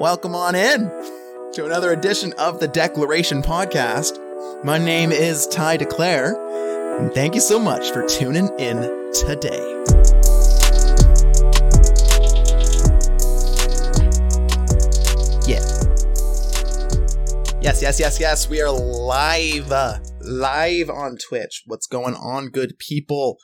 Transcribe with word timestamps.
welcome 0.00 0.34
on 0.34 0.54
in 0.54 0.88
to 1.52 1.66
another 1.66 1.92
edition 1.92 2.32
of 2.38 2.58
the 2.58 2.66
Declaration 2.66 3.42
Podcast. 3.42 4.18
My 4.64 4.78
name 4.78 5.12
is 5.12 5.46
Ty 5.48 5.76
DeClaire, 5.76 6.98
and 6.98 7.12
thank 7.12 7.34
you 7.34 7.40
so 7.42 7.58
much 7.58 7.90
for 7.90 8.06
tuning 8.06 8.48
in 8.58 8.80
today. 9.12 9.60
Yeah. 15.46 15.60
Yes, 17.60 17.82
yes, 17.82 18.00
yes, 18.00 18.18
yes. 18.18 18.48
We 18.48 18.62
are 18.62 18.70
live, 18.70 19.70
uh, 19.70 19.98
live 20.22 20.88
on 20.88 21.18
Twitch. 21.18 21.64
What's 21.66 21.86
going 21.86 22.14
on, 22.14 22.48
good 22.48 22.78
people 22.78 23.36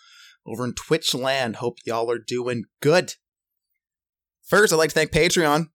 over 0.46 0.64
in 0.64 0.72
Twitch 0.72 1.14
land? 1.14 1.56
Hope 1.56 1.76
y'all 1.84 2.10
are 2.10 2.18
doing 2.18 2.64
good. 2.80 3.16
First, 4.42 4.72
I'd 4.72 4.76
like 4.76 4.88
to 4.88 4.94
thank 4.94 5.10
Patreon. 5.10 5.66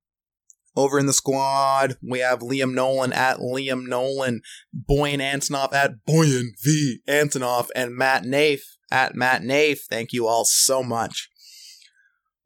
Over 0.75 0.99
in 0.99 1.05
the 1.05 1.13
squad, 1.13 1.98
we 2.02 2.20
have 2.20 2.39
Liam 2.39 2.73
Nolan 2.73 3.11
at 3.11 3.38
Liam 3.38 3.88
Nolan, 3.88 4.41
Boyan 4.89 5.20
Antonoff 5.20 5.73
at 5.73 5.91
Boyan 6.07 6.47
V. 6.63 6.99
Antonoff, 7.09 7.67
and 7.75 7.94
Matt 7.94 8.23
Nafe 8.23 8.61
at 8.89 9.13
Matt 9.13 9.41
Nafe. 9.41 9.80
Thank 9.89 10.13
you 10.13 10.27
all 10.27 10.45
so 10.45 10.81
much. 10.81 11.30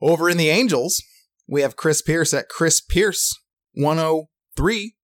Over 0.01 0.29
in 0.29 0.37
the 0.37 0.49
Angels, 0.49 1.03
we 1.47 1.61
have 1.61 1.75
Chris 1.75 2.01
Pierce 2.01 2.33
at 2.33 2.49
Chris 2.49 2.81
Pierce 2.81 3.31
103. 3.73 4.95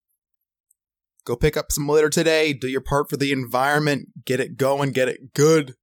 Go 1.23 1.35
pick 1.35 1.55
up 1.55 1.72
some 1.72 1.88
litter 1.88 2.09
today. 2.09 2.53
Do 2.53 2.67
your 2.67 2.81
part 2.81 3.09
for 3.09 3.17
the 3.17 3.31
environment. 3.31 4.09
Get 4.25 4.39
it 4.39 4.58
going. 4.58 4.91
Get 4.91 5.08
it 5.08 5.33
good. 5.33 5.75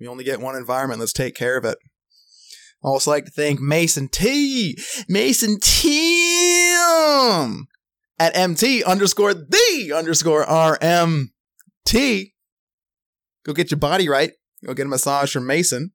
We 0.00 0.08
only 0.08 0.24
get 0.24 0.40
one 0.40 0.56
environment. 0.56 1.00
Let's 1.00 1.12
take 1.12 1.34
care 1.34 1.58
of 1.58 1.64
it. 1.66 1.78
I 2.84 2.88
also 2.88 3.10
like 3.10 3.24
to 3.24 3.30
thank 3.30 3.60
Mason 3.60 4.08
T. 4.08 4.78
Mason 5.08 5.58
T. 5.60 6.74
at 8.18 8.36
MT 8.36 8.84
underscore 8.84 9.34
the 9.34 9.92
underscore 9.94 10.44
RMT. 10.46 12.32
Go 13.44 13.52
get 13.52 13.70
your 13.70 13.78
body 13.78 14.08
right. 14.08 14.32
Go 14.64 14.74
get 14.74 14.86
a 14.86 14.88
massage 14.88 15.32
from 15.32 15.46
Mason. 15.46 15.92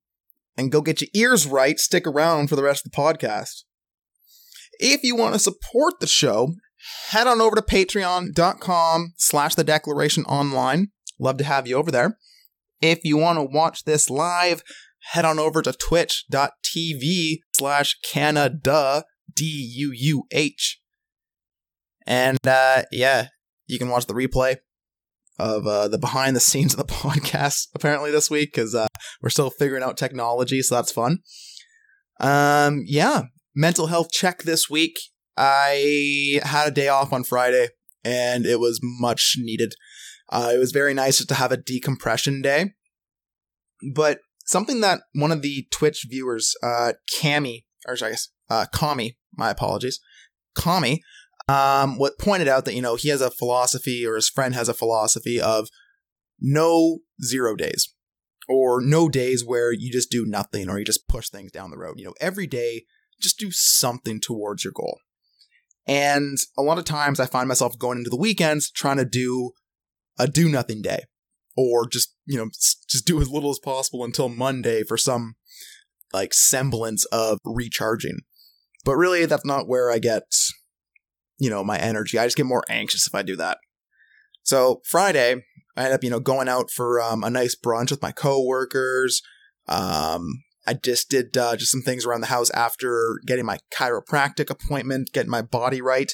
And 0.58 0.72
go 0.72 0.82
get 0.82 1.02
your 1.02 1.10
ears 1.14 1.48
right. 1.48 1.80
Stick 1.80 2.06
around 2.06 2.48
for 2.48 2.56
the 2.56 2.64
rest 2.64 2.86
of 2.86 2.92
the 2.92 2.98
podcast. 2.98 3.64
If 4.80 5.04
you 5.04 5.16
want 5.16 5.34
to 5.34 5.40
support 5.40 6.00
the 6.00 6.08
show, 6.08 6.56
head 7.10 7.28
on 7.28 7.42
over 7.42 7.56
to 7.56 7.62
patreon.com 7.62 9.14
slash 9.18 9.56
the 9.56 9.64
declaration 9.64 10.24
online. 10.26 10.88
Love 11.20 11.38
to 11.38 11.44
have 11.44 11.68
you 11.68 11.76
over 11.76 11.92
there. 11.92 12.18
If 12.82 13.04
you 13.04 13.18
want 13.18 13.38
to 13.38 13.44
watch 13.44 13.84
this 13.84 14.10
live, 14.10 14.64
head 15.12 15.26
on 15.26 15.40
over 15.40 15.62
to 15.62 15.74
twitch.tv 15.74 17.40
slash 17.58 18.00
Canada, 18.04 19.04
D-U-U-H. 19.34 20.82
And, 22.08 22.48
uh, 22.48 22.84
yeah, 22.92 23.28
you 23.68 23.78
can 23.78 23.90
watch 23.90 24.06
the 24.06 24.14
replay 24.14 24.58
of, 25.40 25.66
uh, 25.66 25.88
the 25.88 25.98
behind 25.98 26.36
the 26.36 26.40
scenes 26.40 26.74
of 26.74 26.78
the 26.80 26.94
podcast 26.94 27.68
apparently 27.74 28.12
this 28.12 28.30
week 28.30 28.54
because, 28.54 28.76
uh, 28.76 28.88
we're 29.22 29.30
still 29.30 29.50
figuring 29.50 29.84
out 29.84 29.98
technology, 29.98 30.62
so 30.62 30.76
that's 30.76 30.92
fun. 30.92 31.20
Um, 32.20 32.84
yeah, 32.86 33.24
mental 33.56 33.88
health 33.88 34.12
check 34.12 34.44
this 34.44 34.70
week. 34.70 34.98
I 35.38 36.40
had 36.44 36.68
a 36.68 36.72
day 36.72 36.88
off 36.88 37.14
on 37.14 37.24
Friday 37.24 37.70
and 38.04 38.46
it 38.46 38.60
was 38.60 38.80
much 38.84 39.36
needed. 39.38 39.74
Uh, 40.30 40.52
it 40.54 40.58
was 40.58 40.72
very 40.72 40.94
nice 40.94 41.18
just 41.18 41.30
to 41.30 41.36
have 41.36 41.52
a 41.52 41.58
decompression 41.58 42.42
day. 42.42 42.74
But 43.94 44.20
something 44.46 44.82
that 44.82 45.02
one 45.14 45.32
of 45.32 45.42
the 45.42 45.68
Twitch 45.72 46.06
viewers, 46.10 46.56
uh, 46.64 46.94
Cami, 47.14 47.64
or 47.88 47.96
I 48.02 48.10
guess, 48.10 48.30
uh, 48.50 48.66
Kami, 48.74 49.18
my 49.36 49.50
apologies, 49.50 50.00
Kami, 50.56 51.02
um, 51.48 51.98
what 51.98 52.20
pointed 52.20 52.48
out 52.48 52.66
that, 52.66 52.76
you 52.76 52.82
know, 52.82 52.96
he 52.96 53.10
has 53.10 53.22
a 53.22 53.32
philosophy 53.32 54.06
or 54.06 54.16
his 54.16 54.30
friend 54.30 54.54
has 54.56 54.70
a 54.70 54.74
philosophy 54.74 55.40
of 55.40 55.70
no 56.40 57.00
zero 57.24 57.56
days 57.56 57.94
or 58.48 58.82
no 58.82 59.10
days 59.10 59.46
where 59.46 59.72
you 59.72 59.92
just 59.92 60.12
do 60.12 60.26
nothing 60.26 60.70
or 60.70 60.80
you 60.80 60.86
just 60.86 61.08
push 61.08 61.30
things 61.30 61.52
down 61.52 61.72
the 61.72 61.78
road. 61.78 61.96
You 61.98 62.06
know, 62.06 62.14
every 62.20 62.48
day, 62.48 62.86
just 63.22 63.38
do 63.38 63.52
something 63.52 64.20
towards 64.20 64.64
your 64.64 64.74
goal. 64.74 65.00
And 65.88 66.38
a 66.58 66.62
lot 66.62 66.78
of 66.78 66.86
times 66.86 67.20
I 67.20 67.26
find 67.26 67.48
myself 67.48 67.78
going 67.78 68.00
into 68.00 68.10
the 68.10 68.18
weekends 68.18 68.70
trying 68.70 68.98
to 68.98 69.06
do 69.06 69.52
a 70.18 70.28
do 70.28 70.50
nothing 70.50 70.82
day 70.82 71.04
or 71.56 71.88
just, 71.88 72.16
you 72.26 72.38
know, 72.38 72.50
just 72.90 73.06
do 73.06 73.22
as 73.22 73.30
little 73.30 73.52
as 73.52 73.60
possible 73.60 74.04
until 74.04 74.30
Monday 74.30 74.84
for 74.84 74.98
some 74.98 75.36
like 76.14 76.34
semblance 76.34 77.06
of 77.06 77.38
recharging. 77.46 78.20
But 78.84 78.96
really, 78.96 79.26
that's 79.26 79.46
not 79.46 79.68
where 79.68 79.92
I 79.92 80.00
get, 80.00 80.24
you 81.38 81.50
know, 81.50 81.64
my 81.64 81.78
energy. 81.78 82.18
I 82.18 82.26
just 82.26 82.38
get 82.38 82.46
more 82.46 82.64
anxious 82.70 83.08
if 83.08 83.16
I 83.16 83.22
do 83.22 83.36
that. 83.36 83.58
So 84.44 84.82
Friday, 84.86 85.44
I 85.78 85.86
end 85.86 85.94
up, 85.94 86.04
you 86.04 86.10
know, 86.10 86.20
going 86.20 86.50
out 86.50 86.72
for 86.72 87.02
um, 87.02 87.24
a 87.24 87.30
nice 87.30 87.56
brunch 87.56 87.92
with 87.92 88.02
my 88.02 88.12
coworkers. 88.12 89.22
Um, 89.68 90.44
I 90.66 90.74
just 90.74 91.10
did 91.10 91.36
uh, 91.38 91.56
just 91.56 91.72
some 91.72 91.82
things 91.82 92.06
around 92.06 92.22
the 92.22 92.28
house 92.28 92.50
after 92.52 93.20
getting 93.26 93.46
my 93.46 93.60
chiropractic 93.76 94.50
appointment, 94.50 95.12
getting 95.14 95.32
my 95.32 95.42
body 95.42 95.82
right. 95.82 96.12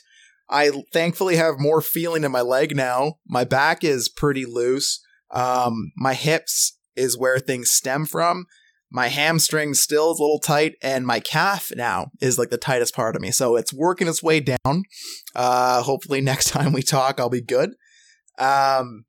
I 0.50 0.72
thankfully 0.94 1.36
have 1.36 1.56
more 1.58 1.82
feeling 1.82 2.24
in 2.24 2.32
my 2.32 2.42
leg 2.42 2.76
now. 2.76 3.16
My 3.28 3.44
back 3.44 3.84
is 3.84 4.08
pretty 4.08 4.46
loose. 4.46 5.04
Um, 5.32 5.92
my 5.96 6.14
hips 6.14 6.78
is 6.96 7.18
where 7.18 7.40
things 7.40 7.72
stem 7.72 8.06
from. 8.06 8.46
My 8.90 9.10
hamstring 9.10 9.74
still 9.74 10.12
is 10.12 10.20
a 10.20 10.24
little 10.24 10.40
tight, 10.40 10.76
and 10.82 11.06
my 11.06 11.20
calf 11.20 11.72
now 11.76 12.08
is 12.22 12.40
like 12.40 12.50
the 12.50 12.58
tightest 12.58 12.96
part 12.96 13.16
of 13.16 13.22
me. 13.22 13.32
So 13.32 13.58
it's 13.58 13.74
working 13.74 14.08
its 14.08 14.24
way 14.24 14.40
down. 14.40 14.84
Uh, 15.36 15.82
hopefully 15.84 16.22
next 16.22 16.50
time 16.52 16.72
we 16.72 16.82
talk, 16.82 17.20
I'll 17.20 17.30
be 17.30 17.42
good. 17.42 17.72
Um, 18.40 19.06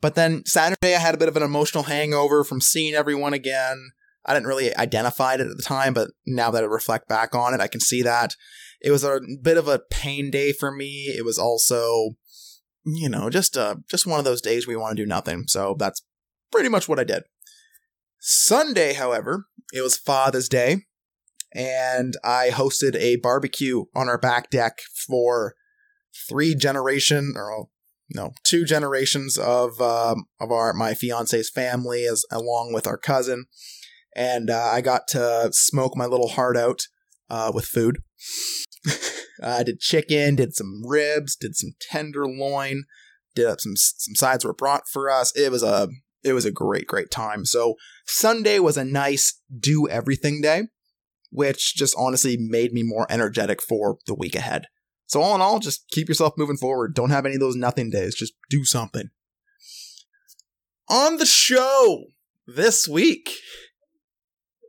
but 0.00 0.14
then 0.14 0.42
Saturday, 0.46 0.94
I 0.94 0.98
had 0.98 1.14
a 1.14 1.18
bit 1.18 1.28
of 1.28 1.36
an 1.36 1.42
emotional 1.42 1.84
hangover 1.84 2.44
from 2.44 2.60
seeing 2.60 2.94
everyone 2.94 3.32
again. 3.32 3.90
I 4.24 4.34
didn't 4.34 4.46
really 4.46 4.76
identify 4.76 5.34
it 5.34 5.40
at 5.40 5.48
the 5.48 5.62
time, 5.62 5.94
but 5.94 6.10
now 6.26 6.50
that 6.50 6.62
I 6.62 6.66
reflect 6.66 7.08
back 7.08 7.34
on 7.34 7.54
it, 7.54 7.60
I 7.60 7.68
can 7.68 7.80
see 7.80 8.02
that 8.02 8.34
it 8.80 8.90
was 8.90 9.04
a 9.04 9.20
bit 9.42 9.56
of 9.56 9.68
a 9.68 9.80
pain 9.90 10.30
day 10.30 10.52
for 10.52 10.70
me. 10.70 11.14
It 11.16 11.24
was 11.24 11.38
also, 11.38 12.10
you 12.94 13.08
know, 13.08 13.30
just 13.30 13.56
uh, 13.56 13.76
just 13.90 14.06
one 14.06 14.18
of 14.18 14.24
those 14.24 14.40
days 14.40 14.66
we 14.66 14.76
want 14.76 14.96
to 14.96 15.02
do 15.02 15.06
nothing. 15.06 15.44
So 15.46 15.76
that's 15.78 16.02
pretty 16.50 16.68
much 16.68 16.88
what 16.88 16.98
I 16.98 17.04
did. 17.04 17.24
Sunday, 18.20 18.94
however, 18.94 19.46
it 19.72 19.82
was 19.82 19.96
Father's 19.96 20.48
Day, 20.48 20.86
and 21.54 22.14
I 22.24 22.50
hosted 22.50 22.96
a 22.96 23.16
barbecue 23.16 23.84
on 23.94 24.08
our 24.08 24.18
back 24.18 24.50
deck 24.50 24.80
for 25.06 25.54
three 26.28 26.54
generation 26.54 27.34
or 27.36 27.68
no 28.14 28.32
two 28.42 28.64
generations 28.64 29.36
of 29.38 29.80
um, 29.80 30.26
of 30.40 30.50
our 30.50 30.72
my 30.72 30.94
fiance's 30.94 31.50
family 31.50 32.04
as 32.04 32.24
along 32.32 32.72
with 32.72 32.86
our 32.86 32.96
cousin 32.96 33.46
and 34.18 34.50
uh, 34.50 34.70
I 34.72 34.80
got 34.80 35.06
to 35.08 35.50
smoke 35.52 35.96
my 35.96 36.06
little 36.06 36.28
heart 36.28 36.56
out 36.56 36.88
uh, 37.30 37.52
with 37.54 37.66
food. 37.66 37.98
I 39.42 39.62
did 39.62 39.80
chicken, 39.80 40.36
did 40.36 40.54
some 40.54 40.82
ribs, 40.86 41.36
did 41.36 41.56
some 41.56 41.70
tenderloin, 41.80 42.84
did 43.34 43.46
up 43.46 43.60
some 43.60 43.76
some 43.76 44.14
sides 44.14 44.44
were 44.44 44.54
brought 44.54 44.88
for 44.88 45.10
us. 45.10 45.34
It 45.36 45.50
was 45.50 45.62
a 45.62 45.88
it 46.22 46.32
was 46.32 46.44
a 46.44 46.50
great 46.50 46.86
great 46.86 47.10
time. 47.10 47.44
So 47.44 47.74
Sunday 48.06 48.58
was 48.58 48.76
a 48.76 48.84
nice 48.84 49.40
do 49.58 49.88
everything 49.88 50.40
day, 50.40 50.64
which 51.30 51.74
just 51.74 51.94
honestly 51.98 52.36
made 52.38 52.72
me 52.72 52.82
more 52.82 53.06
energetic 53.10 53.62
for 53.62 53.98
the 54.06 54.14
week 54.14 54.34
ahead. 54.34 54.66
So 55.06 55.22
all 55.22 55.34
in 55.34 55.40
all, 55.40 55.58
just 55.58 55.88
keep 55.90 56.08
yourself 56.08 56.34
moving 56.36 56.58
forward. 56.58 56.94
Don't 56.94 57.10
have 57.10 57.24
any 57.24 57.36
of 57.36 57.40
those 57.40 57.56
nothing 57.56 57.90
days. 57.90 58.14
Just 58.14 58.34
do 58.50 58.64
something. 58.64 59.08
On 60.90 61.16
the 61.16 61.26
show 61.26 62.04
this 62.46 62.86
week, 62.86 63.30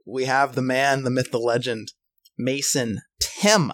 we 0.05 0.25
have 0.25 0.55
the 0.55 0.61
man, 0.61 1.03
the 1.03 1.09
myth, 1.09 1.31
the 1.31 1.39
legend, 1.39 1.91
Mason 2.37 3.01
Timm. 3.19 3.73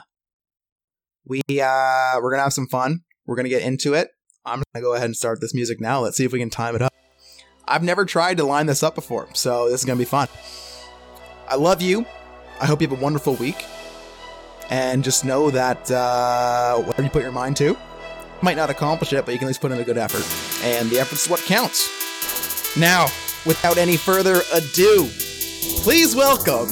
We 1.26 1.42
uh 1.50 2.20
we're 2.22 2.32
gonna 2.32 2.44
have 2.44 2.54
some 2.54 2.68
fun. 2.68 3.02
We're 3.26 3.36
gonna 3.36 3.50
get 3.50 3.64
into 3.64 3.94
it. 3.94 4.10
I'm 4.46 4.62
gonna 4.74 4.84
go 4.84 4.94
ahead 4.94 5.06
and 5.06 5.16
start 5.16 5.42
this 5.42 5.54
music 5.54 5.82
now. 5.82 6.02
Let's 6.02 6.18
see 6.18 6.26
if 6.26 6.32
we 6.32 6.40
can 6.40 6.50
time 6.50 6.76
it 6.76 6.82
up. 6.82 6.94
I've 7.68 7.84
never 7.84 8.06
tried 8.06 8.38
to 8.38 8.44
line 8.44 8.68
this 8.68 8.84
up 8.84 8.94
before, 8.94 9.28
so 9.34 9.70
this 9.70 9.82
is 9.82 9.86
gonna 9.86 9.98
be 9.98 10.06
fun. 10.06 10.28
I 11.48 11.56
love 11.56 11.82
you. 11.82 12.06
I 12.60 12.66
hope 12.66 12.82
you 12.82 12.88
have 12.88 12.98
a 12.98 13.02
wonderful 13.02 13.34
week. 13.36 13.66
And 14.70 15.04
just 15.04 15.26
know 15.26 15.52
that 15.52 15.92
uh, 15.92 16.78
whatever 16.78 17.04
you 17.04 17.10
put 17.10 17.22
your 17.22 17.32
mind 17.32 17.58
to, 17.58 17.78
might 18.42 18.58
not 18.58 18.70
accomplish 18.70 19.14
it, 19.14 19.26
but 19.26 19.32
you 19.32 19.38
can 19.38 19.46
at 19.46 19.50
least 19.50 19.62
put 19.62 19.72
in 19.72 19.80
a 19.80 19.84
good 19.84 19.98
effort. 19.98 20.26
And 20.66 20.90
the 20.90 21.00
effort 21.00 21.16
is 21.16 21.30
what 21.30 21.40
counts. 21.42 22.76
Now, 22.76 23.06
without 23.46 23.78
any 23.78 23.98
further 23.98 24.42
ado, 24.54 25.08
please 25.84 26.16
welcome 26.16 26.68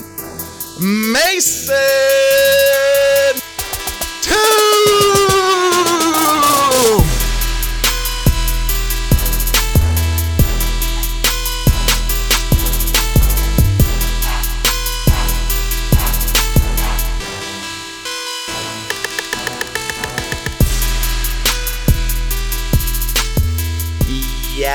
Mason 1.11 1.75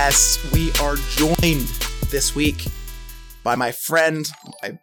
Yes, 0.09 0.51
we 0.55 0.73
are 0.81 0.97
joined 1.17 1.69
this 2.09 2.35
week 2.35 2.65
by 3.45 3.57
my 3.57 3.73
friend, 3.73 4.25
my 4.63 4.79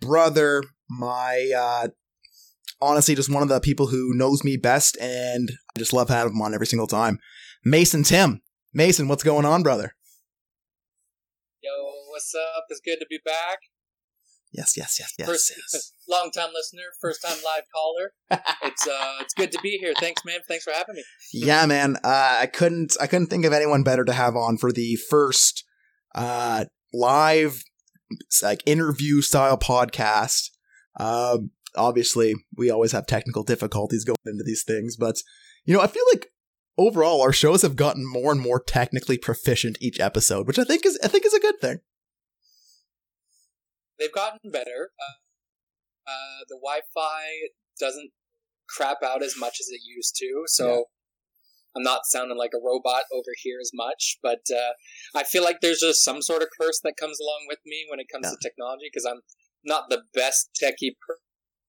brother, 0.00 0.62
my 0.88 1.50
uh 1.52 1.88
honestly 2.80 3.16
just 3.16 3.28
one 3.28 3.42
of 3.42 3.48
the 3.48 3.58
people 3.58 3.88
who 3.88 4.14
knows 4.14 4.44
me 4.44 4.56
best 4.56 4.96
and 5.00 5.50
I 5.74 5.80
just 5.80 5.92
love 5.92 6.08
having 6.10 6.34
him 6.34 6.42
on 6.42 6.54
every 6.54 6.68
single 6.68 6.86
time. 6.86 7.18
Mason 7.64 8.04
Timm. 8.04 8.40
Mason, 8.72 9.08
what's 9.08 9.24
going 9.24 9.44
on, 9.44 9.64
brother? 9.64 9.96
Yo, 11.60 11.70
what's 12.10 12.32
up? 12.36 12.66
It's 12.68 12.78
good 12.78 12.98
to 13.00 13.06
be 13.10 13.18
back. 13.24 13.58
Yes, 14.52 14.76
yes, 14.76 14.96
yes, 15.00 15.12
yes. 15.18 15.28
First, 15.28 15.52
yes. 15.56 15.92
Long 16.08 16.30
time 16.30 16.50
listener, 16.54 16.84
first 17.00 17.22
time 17.22 17.36
live 17.44 17.64
caller. 17.74 18.12
it's 18.62 18.86
uh, 18.86 19.16
it's 19.20 19.34
good 19.34 19.52
to 19.52 19.58
be 19.62 19.78
here. 19.78 19.94
Thanks, 19.98 20.24
man. 20.24 20.40
Thanks 20.48 20.64
for 20.64 20.72
having 20.72 20.96
me. 20.96 21.04
yeah, 21.32 21.66
man. 21.66 21.96
Uh, 22.04 22.38
I 22.40 22.46
couldn't, 22.46 22.96
I 23.00 23.06
couldn't 23.06 23.28
think 23.28 23.44
of 23.44 23.52
anyone 23.52 23.82
better 23.82 24.04
to 24.04 24.12
have 24.12 24.36
on 24.36 24.58
for 24.58 24.72
the 24.72 24.96
first 25.08 25.64
uh 26.14 26.64
live 26.92 27.62
like 28.42 28.62
interview 28.66 29.20
style 29.20 29.58
podcast. 29.58 30.50
Um, 30.98 31.50
obviously, 31.76 32.34
we 32.56 32.70
always 32.70 32.92
have 32.92 33.06
technical 33.06 33.42
difficulties 33.42 34.04
going 34.04 34.16
into 34.26 34.44
these 34.44 34.64
things, 34.66 34.96
but 34.96 35.16
you 35.64 35.74
know, 35.74 35.80
I 35.80 35.86
feel 35.86 36.04
like 36.12 36.28
overall 36.78 37.20
our 37.20 37.32
shows 37.32 37.62
have 37.62 37.76
gotten 37.76 38.06
more 38.06 38.32
and 38.32 38.40
more 38.40 38.60
technically 38.60 39.18
proficient 39.18 39.76
each 39.80 40.00
episode, 40.00 40.46
which 40.46 40.58
I 40.58 40.64
think 40.64 40.86
is, 40.86 40.98
I 41.02 41.08
think 41.08 41.26
is 41.26 41.34
a 41.34 41.40
good 41.40 41.60
thing. 41.60 41.80
They've 43.98 44.12
gotten 44.12 44.50
better. 44.50 44.90
Uh, 44.98 45.14
uh, 46.08 46.44
the 46.48 46.56
Wi-Fi 46.56 47.50
doesn't 47.78 48.10
crap 48.68 48.98
out 49.04 49.22
as 49.22 49.34
much 49.38 49.58
as 49.60 49.68
it 49.68 49.80
used 49.84 50.16
to, 50.16 50.44
so 50.46 50.68
yeah. 50.68 50.82
I'm 51.76 51.82
not 51.82 52.00
sounding 52.04 52.38
like 52.38 52.52
a 52.54 52.64
robot 52.64 53.04
over 53.12 53.32
here 53.42 53.58
as 53.60 53.70
much. 53.74 54.18
But 54.22 54.40
uh, 54.50 54.72
I 55.14 55.24
feel 55.24 55.44
like 55.44 55.60
there's 55.60 55.80
just 55.80 56.04
some 56.04 56.22
sort 56.22 56.42
of 56.42 56.48
curse 56.60 56.80
that 56.82 56.96
comes 56.98 57.18
along 57.20 57.46
with 57.48 57.58
me 57.64 57.86
when 57.88 58.00
it 58.00 58.06
comes 58.12 58.26
yeah. 58.26 58.30
to 58.30 58.38
technology 58.42 58.86
because 58.92 59.06
I'm 59.06 59.20
not 59.64 59.90
the 59.90 60.02
best 60.14 60.50
techie 60.60 60.96
per- 61.06 61.20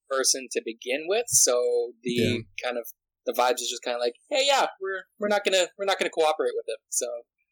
person 0.09 0.47
to 0.51 0.62
begin 0.65 1.06
with. 1.07 1.25
So 1.27 1.94
the 2.03 2.12
yeah. 2.12 2.38
kind 2.63 2.77
of 2.77 2.88
the 3.25 3.33
vibes 3.33 3.62
is 3.62 3.69
just 3.69 3.83
kind 3.83 3.95
of 3.95 4.01
like, 4.01 4.15
hey, 4.30 4.44
yeah, 4.47 4.68
we're 4.81 5.03
we're 5.19 5.27
not 5.27 5.44
gonna 5.44 5.68
we're 5.77 5.86
not 5.86 6.00
gonna 6.00 6.09
cooperate 6.09 6.53
with 6.56 6.65
it. 6.68 6.80
So, 6.89 7.06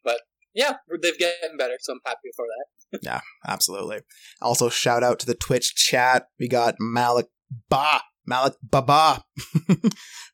but 0.04 0.22
yeah, 0.58 0.74
they've 1.02 1.20
gotten 1.20 1.56
better, 1.56 1.76
so 1.80 1.94
I'm 1.94 2.00
happy 2.04 2.30
for 2.36 2.46
that. 2.46 3.00
yeah, 3.04 3.22
absolutely. 3.48 4.00
Also, 4.42 4.70
shout 4.70 5.04
out 5.04 5.20
to 5.20 5.28
the 5.28 5.36
Twitch 5.36 5.76
chat. 5.76 6.30
We 6.40 6.48
got 6.48 6.76
Malik 6.80 7.28
Ba. 7.70 8.02
Malik 8.26 8.56
Baba. 8.64 9.24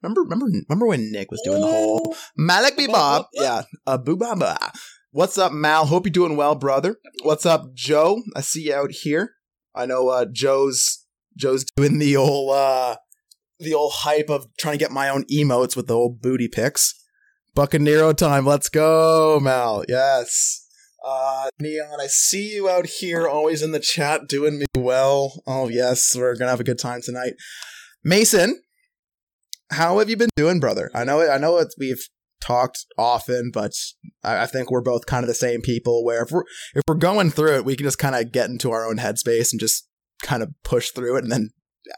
remember, 0.01 0.21
remember, 0.21 0.47
remember 0.67 0.87
when 0.87 1.11
Nick 1.11 1.29
was 1.29 1.41
doing 1.43 1.59
the 1.59 1.67
whole 1.67 2.15
Malik 2.37 2.77
Baba? 2.77 3.27
Yeah, 3.33 3.63
uh, 3.85 3.97
Baba. 3.97 4.71
What's 5.11 5.37
up, 5.37 5.51
Mal? 5.51 5.85
Hope 5.85 6.05
you're 6.05 6.11
doing 6.11 6.37
well, 6.37 6.55
brother. 6.55 6.95
What's 7.21 7.45
up, 7.45 7.73
Joe? 7.73 8.23
I 8.33 8.41
see 8.41 8.63
you 8.63 8.73
out 8.73 8.91
here. 8.91 9.33
I 9.75 9.85
know 9.85 10.07
uh, 10.07 10.25
Joe's 10.31 11.05
Joe's 11.37 11.65
doing 11.75 11.99
the 11.99 12.15
old 12.15 12.55
uh, 12.55 12.95
the 13.59 13.73
old 13.73 13.91
hype 13.93 14.29
of 14.29 14.47
trying 14.57 14.75
to 14.75 14.83
get 14.83 14.91
my 14.91 15.09
own 15.09 15.25
emotes 15.25 15.75
with 15.75 15.87
the 15.87 15.95
old 15.95 16.21
booty 16.21 16.47
pics. 16.47 17.02
Buccaneero 17.55 18.15
time. 18.17 18.45
Let's 18.45 18.67
go, 18.67 19.39
Mal. 19.39 19.83
Yes. 19.87 20.67
Uh, 21.05 21.49
Neon, 21.59 22.01
I 22.01 22.07
see 22.07 22.55
you 22.55 22.67
out 22.67 22.87
here 22.87 23.27
always 23.27 23.61
in 23.61 23.71
the 23.71 23.79
chat 23.79 24.27
doing 24.27 24.57
me 24.57 24.65
well. 24.75 25.43
Oh, 25.45 25.67
yes. 25.67 26.15
We're 26.15 26.33
going 26.33 26.47
to 26.47 26.51
have 26.51 26.59
a 26.59 26.63
good 26.63 26.79
time 26.79 27.01
tonight. 27.03 27.33
Mason, 28.03 28.61
how 29.71 29.99
have 29.99 30.09
you 30.09 30.17
been 30.17 30.29
doing, 30.35 30.59
brother? 30.59 30.89
I 30.95 31.03
know, 31.03 31.29
I 31.29 31.37
know 31.37 31.57
it's, 31.57 31.75
we've 31.77 32.07
talked 32.41 32.85
often, 32.97 33.51
but 33.53 33.73
I, 34.23 34.43
I 34.43 34.45
think 34.47 34.71
we're 34.71 34.81
both 34.81 35.05
kind 35.05 35.23
of 35.23 35.27
the 35.27 35.35
same 35.35 35.61
people 35.61 36.03
where 36.03 36.23
if 36.23 36.31
we're, 36.31 36.45
if 36.73 36.81
we're 36.87 36.95
going 36.95 37.29
through 37.29 37.57
it, 37.57 37.65
we 37.65 37.75
can 37.75 37.85
just 37.85 37.99
kind 37.99 38.15
of 38.15 38.31
get 38.31 38.49
into 38.49 38.71
our 38.71 38.87
own 38.87 38.97
headspace 38.97 39.51
and 39.51 39.59
just 39.59 39.87
kind 40.23 40.41
of 40.41 40.49
push 40.63 40.89
through 40.89 41.17
it. 41.17 41.23
And 41.23 41.31
then 41.31 41.49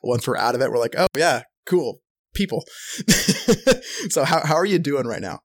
once 0.04 0.28
we're 0.28 0.38
out 0.38 0.56
of 0.56 0.62
it, 0.62 0.70
we're 0.70 0.80
like, 0.80 0.96
oh, 0.98 1.08
yeah, 1.16 1.44
cool 1.66 2.02
people. 2.34 2.66
so 4.10 4.26
how, 4.26 4.46
how 4.46 4.56
are 4.56 4.66
you 4.66 4.78
doing 4.78 5.08
right 5.08 5.22
now? 5.22 5.40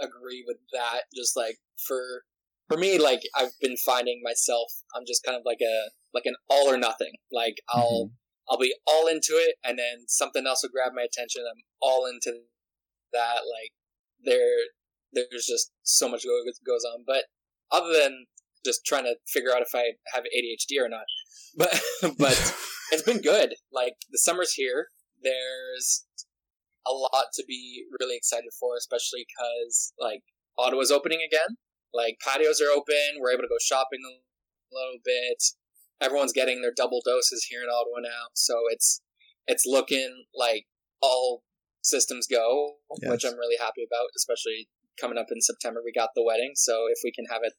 Agree 0.00 0.44
with 0.46 0.58
that. 0.72 1.02
Just 1.14 1.36
like 1.36 1.58
for 1.86 2.22
for 2.68 2.76
me, 2.76 2.98
like 2.98 3.22
I've 3.34 3.52
been 3.60 3.76
finding 3.76 4.20
myself, 4.22 4.72
I'm 4.94 5.04
just 5.06 5.22
kind 5.24 5.36
of 5.36 5.42
like 5.44 5.60
a 5.62 5.90
like 6.14 6.24
an 6.26 6.36
all 6.48 6.68
or 6.68 6.76
nothing. 6.76 7.12
Like 7.32 7.56
I'll 7.68 8.06
mm-hmm. 8.06 8.14
I'll 8.48 8.58
be 8.58 8.74
all 8.86 9.06
into 9.06 9.32
it, 9.32 9.56
and 9.64 9.78
then 9.78 10.06
something 10.06 10.46
else 10.46 10.62
will 10.62 10.70
grab 10.70 10.92
my 10.94 11.02
attention. 11.02 11.42
I'm 11.48 11.62
all 11.80 12.06
into 12.06 12.32
that. 13.12 13.40
Like 13.46 13.72
there 14.24 14.56
there's 15.12 15.46
just 15.46 15.72
so 15.82 16.08
much 16.08 16.24
goes 16.66 16.84
on. 16.84 17.04
But 17.06 17.24
other 17.70 17.92
than 17.92 18.26
just 18.64 18.84
trying 18.84 19.04
to 19.04 19.16
figure 19.26 19.54
out 19.54 19.62
if 19.62 19.74
I 19.74 19.92
have 20.14 20.24
ADHD 20.24 20.80
or 20.80 20.88
not, 20.88 21.04
but 21.56 21.80
but 22.18 22.54
it's 22.92 23.02
been 23.02 23.20
good. 23.20 23.54
Like 23.72 23.94
the 24.10 24.18
summer's 24.18 24.52
here. 24.52 24.88
There's 25.22 26.04
a 26.86 26.92
lot 26.92 27.26
to 27.34 27.44
be 27.46 27.84
really 27.98 28.16
excited 28.16 28.50
for, 28.58 28.76
especially 28.76 29.26
because 29.26 29.92
like 29.98 30.22
Ottawa's 30.58 30.90
opening 30.90 31.20
again. 31.26 31.56
Like 31.92 32.18
patios 32.20 32.60
are 32.60 32.70
open. 32.70 33.20
We're 33.20 33.32
able 33.32 33.42
to 33.42 33.48
go 33.48 33.60
shopping 33.60 34.00
a 34.04 34.20
little 34.74 35.00
bit. 35.04 35.42
Everyone's 36.00 36.32
getting 36.32 36.60
their 36.60 36.72
double 36.76 37.00
doses 37.04 37.46
here 37.48 37.62
in 37.62 37.68
Ottawa 37.68 38.00
now, 38.02 38.28
so 38.34 38.54
it's 38.70 39.00
it's 39.46 39.64
looking 39.66 40.26
like 40.34 40.66
all 41.00 41.42
systems 41.82 42.26
go, 42.26 42.76
yes. 43.00 43.10
which 43.10 43.24
I'm 43.24 43.38
really 43.38 43.56
happy 43.58 43.82
about. 43.86 44.08
Especially 44.14 44.68
coming 45.00 45.16
up 45.16 45.28
in 45.30 45.40
September, 45.40 45.80
we 45.84 45.92
got 45.92 46.10
the 46.14 46.24
wedding, 46.24 46.52
so 46.54 46.84
if 46.90 46.98
we 47.02 47.12
can 47.12 47.24
have 47.30 47.40
it 47.42 47.54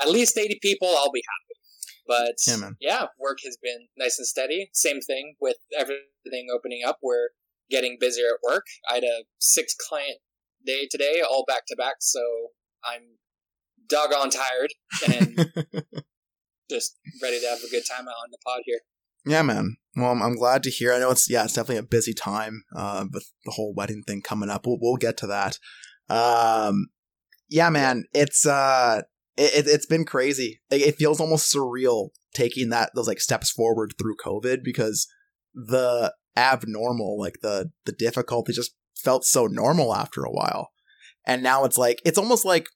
at 0.00 0.10
least 0.10 0.38
80 0.38 0.58
people, 0.62 0.88
I'll 0.88 1.10
be 1.10 1.24
happy. 1.24 1.58
But 2.06 2.34
yeah, 2.46 2.70
yeah, 2.80 3.06
work 3.18 3.38
has 3.44 3.56
been 3.62 3.88
nice 3.96 4.18
and 4.18 4.26
steady. 4.26 4.70
Same 4.72 5.00
thing 5.00 5.36
with 5.40 5.56
everything 5.78 6.48
opening 6.52 6.82
up. 6.86 6.98
We're 7.02 7.30
getting 7.70 7.96
busier 8.00 8.26
at 8.34 8.50
work. 8.50 8.64
I 8.90 8.94
had 8.94 9.04
a 9.04 9.24
six 9.38 9.74
client 9.74 10.18
day 10.64 10.86
today, 10.90 11.22
all 11.28 11.44
back 11.46 11.62
to 11.68 11.76
back, 11.76 11.96
so 12.00 12.20
I'm 12.84 13.02
doggone 13.88 14.30
tired 14.30 14.72
and 15.06 15.36
just 16.70 16.98
ready 17.22 17.40
to 17.40 17.46
have 17.46 17.62
a 17.62 17.70
good 17.70 17.84
time 17.88 18.08
out 18.08 18.22
on 18.22 18.30
the 18.30 18.38
pod 18.44 18.62
here. 18.64 18.80
Yeah, 19.24 19.42
man. 19.42 19.76
Well, 19.96 20.10
I'm, 20.10 20.22
I'm, 20.22 20.36
glad 20.36 20.62
to 20.64 20.70
hear. 20.70 20.92
I 20.92 20.98
know 20.98 21.10
it's 21.10 21.30
yeah, 21.30 21.44
it's 21.44 21.52
definitely 21.52 21.76
a 21.76 21.84
busy 21.84 22.14
time 22.14 22.64
uh, 22.74 23.04
with 23.12 23.30
the 23.44 23.52
whole 23.52 23.72
wedding 23.74 24.02
thing 24.02 24.22
coming 24.22 24.50
up. 24.50 24.66
We'll 24.66 24.78
we'll 24.80 24.96
get 24.96 25.16
to 25.18 25.26
that. 25.28 25.58
Um, 26.08 26.88
yeah, 27.48 27.70
man. 27.70 28.04
It's 28.12 28.46
uh, 28.46 29.02
it, 29.36 29.66
it's 29.66 29.86
been 29.86 30.04
crazy. 30.04 30.60
It, 30.70 30.82
it 30.82 30.96
feels 30.96 31.20
almost 31.20 31.54
surreal 31.54 32.08
taking 32.34 32.70
that 32.70 32.90
those 32.94 33.06
like 33.06 33.20
steps 33.20 33.50
forward 33.50 33.94
through 33.98 34.16
COVID 34.16 34.64
because 34.64 35.06
the 35.54 36.14
abnormal. 36.36 37.18
Like 37.18 37.40
the 37.42 37.70
the 37.84 37.92
difficulty 37.92 38.52
just 38.52 38.74
felt 38.96 39.24
so 39.24 39.46
normal 39.46 39.94
after 39.94 40.22
a 40.22 40.30
while. 40.30 40.70
And 41.26 41.42
now 41.42 41.64
it's 41.64 41.78
like 41.78 42.00
it's 42.04 42.18
almost 42.18 42.44
like 42.44 42.66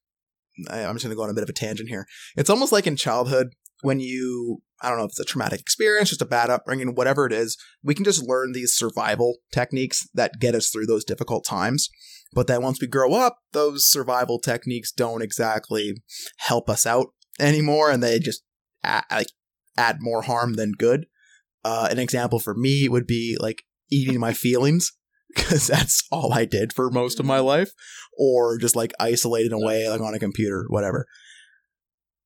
I'm 0.70 0.94
just 0.94 1.04
gonna 1.04 1.14
go 1.14 1.22
on 1.22 1.30
a 1.30 1.34
bit 1.34 1.42
of 1.42 1.48
a 1.48 1.54
tangent 1.54 1.88
here. 1.88 2.06
It's 2.36 2.50
almost 2.50 2.72
like 2.72 2.86
in 2.86 2.96
childhood 2.96 3.48
when 3.82 4.00
you 4.00 4.62
I 4.82 4.88
don't 4.88 4.98
know 4.98 5.04
if 5.04 5.10
it's 5.10 5.20
a 5.20 5.24
traumatic 5.24 5.60
experience, 5.60 6.10
just 6.10 6.22
a 6.22 6.26
bad 6.26 6.50
upbringing, 6.50 6.94
whatever 6.94 7.26
it 7.26 7.32
is, 7.32 7.56
we 7.82 7.94
can 7.94 8.04
just 8.04 8.26
learn 8.26 8.52
these 8.52 8.74
survival 8.74 9.38
techniques 9.50 10.06
that 10.12 10.38
get 10.38 10.54
us 10.54 10.68
through 10.68 10.86
those 10.86 11.04
difficult 11.04 11.46
times. 11.46 11.88
But 12.34 12.46
then 12.46 12.62
once 12.62 12.80
we 12.80 12.86
grow 12.86 13.14
up, 13.14 13.38
those 13.52 13.90
survival 13.90 14.38
techniques 14.38 14.92
don't 14.92 15.22
exactly 15.22 15.94
help 16.38 16.68
us 16.68 16.84
out 16.84 17.06
anymore, 17.40 17.90
and 17.90 18.02
they 18.02 18.18
just 18.18 18.42
add, 18.82 19.04
like 19.10 19.28
add 19.78 19.98
more 20.00 20.22
harm 20.22 20.54
than 20.54 20.72
good. 20.72 21.06
Uh, 21.66 21.88
an 21.90 21.98
example 21.98 22.38
for 22.38 22.54
me 22.54 22.88
would 22.88 23.08
be 23.08 23.36
like 23.40 23.64
eating 23.90 24.20
my 24.20 24.32
feelings 24.32 24.92
because 25.34 25.66
that's 25.66 26.04
all 26.12 26.32
I 26.32 26.44
did 26.44 26.72
for 26.72 26.90
most 26.90 27.18
of 27.18 27.26
my 27.26 27.40
life, 27.40 27.72
or 28.16 28.56
just 28.56 28.76
like 28.76 28.92
isolated 29.00 29.52
away, 29.52 29.88
like 29.88 30.00
on 30.00 30.14
a 30.14 30.20
computer, 30.20 30.66
whatever. 30.68 31.06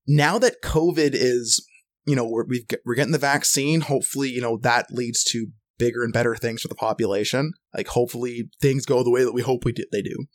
Now 0.07 0.39
that 0.41 0.61
COVID 0.63 1.13
is, 1.15 1.67
you 2.05 2.15
know, 2.15 2.29
we're, 2.29 2.45
we 2.47 2.67
are 2.87 2.95
getting 2.95 3.13
the 3.13 3.19
vaccine. 3.19 3.81
Hopefully, 3.81 4.29
you 4.29 4.43
know, 4.43 4.59
that 4.59 4.91
leads 4.91 5.25
to 5.31 5.47
bigger 5.79 6.05
and 6.05 6.13
better 6.13 6.37
things 6.37 6.61
for 6.61 6.69
the 6.69 6.75
population. 6.75 7.55
Like, 7.75 7.89
hopefully, 7.89 8.51
things 8.61 8.85
go 8.85 9.03
the 9.03 9.11
way 9.11 9.25
that 9.25 9.33
we 9.33 9.41
hope 9.41 9.65
we 9.65 9.73
do, 9.73 9.87
they 9.91 10.03
do. 10.03 10.27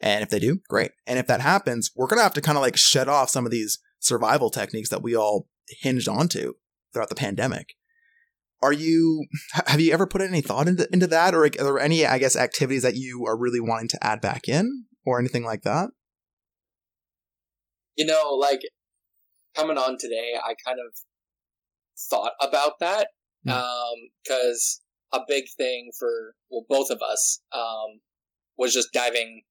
And 0.00 0.22
if 0.22 0.30
they 0.30 0.38
do, 0.38 0.60
great. 0.70 0.92
And 1.06 1.18
if 1.18 1.26
that 1.26 1.42
happens, 1.42 1.90
we're 1.94 2.06
gonna 2.06 2.22
have 2.22 2.32
to 2.32 2.40
kind 2.40 2.56
of 2.56 2.62
like 2.62 2.78
shed 2.78 3.06
off 3.06 3.28
some 3.28 3.44
of 3.44 3.52
these 3.52 3.80
survival 3.98 4.48
techniques 4.48 4.88
that 4.88 5.02
we 5.02 5.14
all 5.14 5.46
hinged 5.82 6.08
onto 6.08 6.54
throughout 6.94 7.10
the 7.10 7.14
pandemic 7.14 7.74
are 8.62 8.72
you 8.72 9.26
have 9.66 9.80
you 9.80 9.92
ever 9.92 10.06
put 10.06 10.20
any 10.20 10.40
thought 10.40 10.68
into, 10.68 10.88
into 10.92 11.06
that 11.06 11.34
or 11.34 11.44
are 11.44 11.50
there 11.50 11.78
any 11.78 12.06
i 12.06 12.18
guess 12.18 12.36
activities 12.36 12.82
that 12.82 12.96
you 12.96 13.24
are 13.26 13.38
really 13.38 13.60
wanting 13.60 13.88
to 13.88 13.98
add 14.04 14.20
back 14.20 14.48
in 14.48 14.84
or 15.04 15.18
anything 15.18 15.44
like 15.44 15.62
that 15.62 15.90
you 17.96 18.04
know 18.04 18.30
like 18.34 18.60
coming 19.54 19.78
on 19.78 19.96
today 19.98 20.32
i 20.44 20.54
kind 20.66 20.78
of 20.78 20.94
thought 22.10 22.32
about 22.40 22.78
that 22.80 23.08
mm. 23.46 23.52
um 23.52 23.94
because 24.22 24.80
a 25.12 25.20
big 25.26 25.44
thing 25.56 25.90
for 25.98 26.34
well 26.50 26.64
both 26.68 26.90
of 26.90 27.00
us 27.00 27.40
um, 27.52 28.00
was 28.58 28.72
just 28.72 28.92
diving 28.92 29.42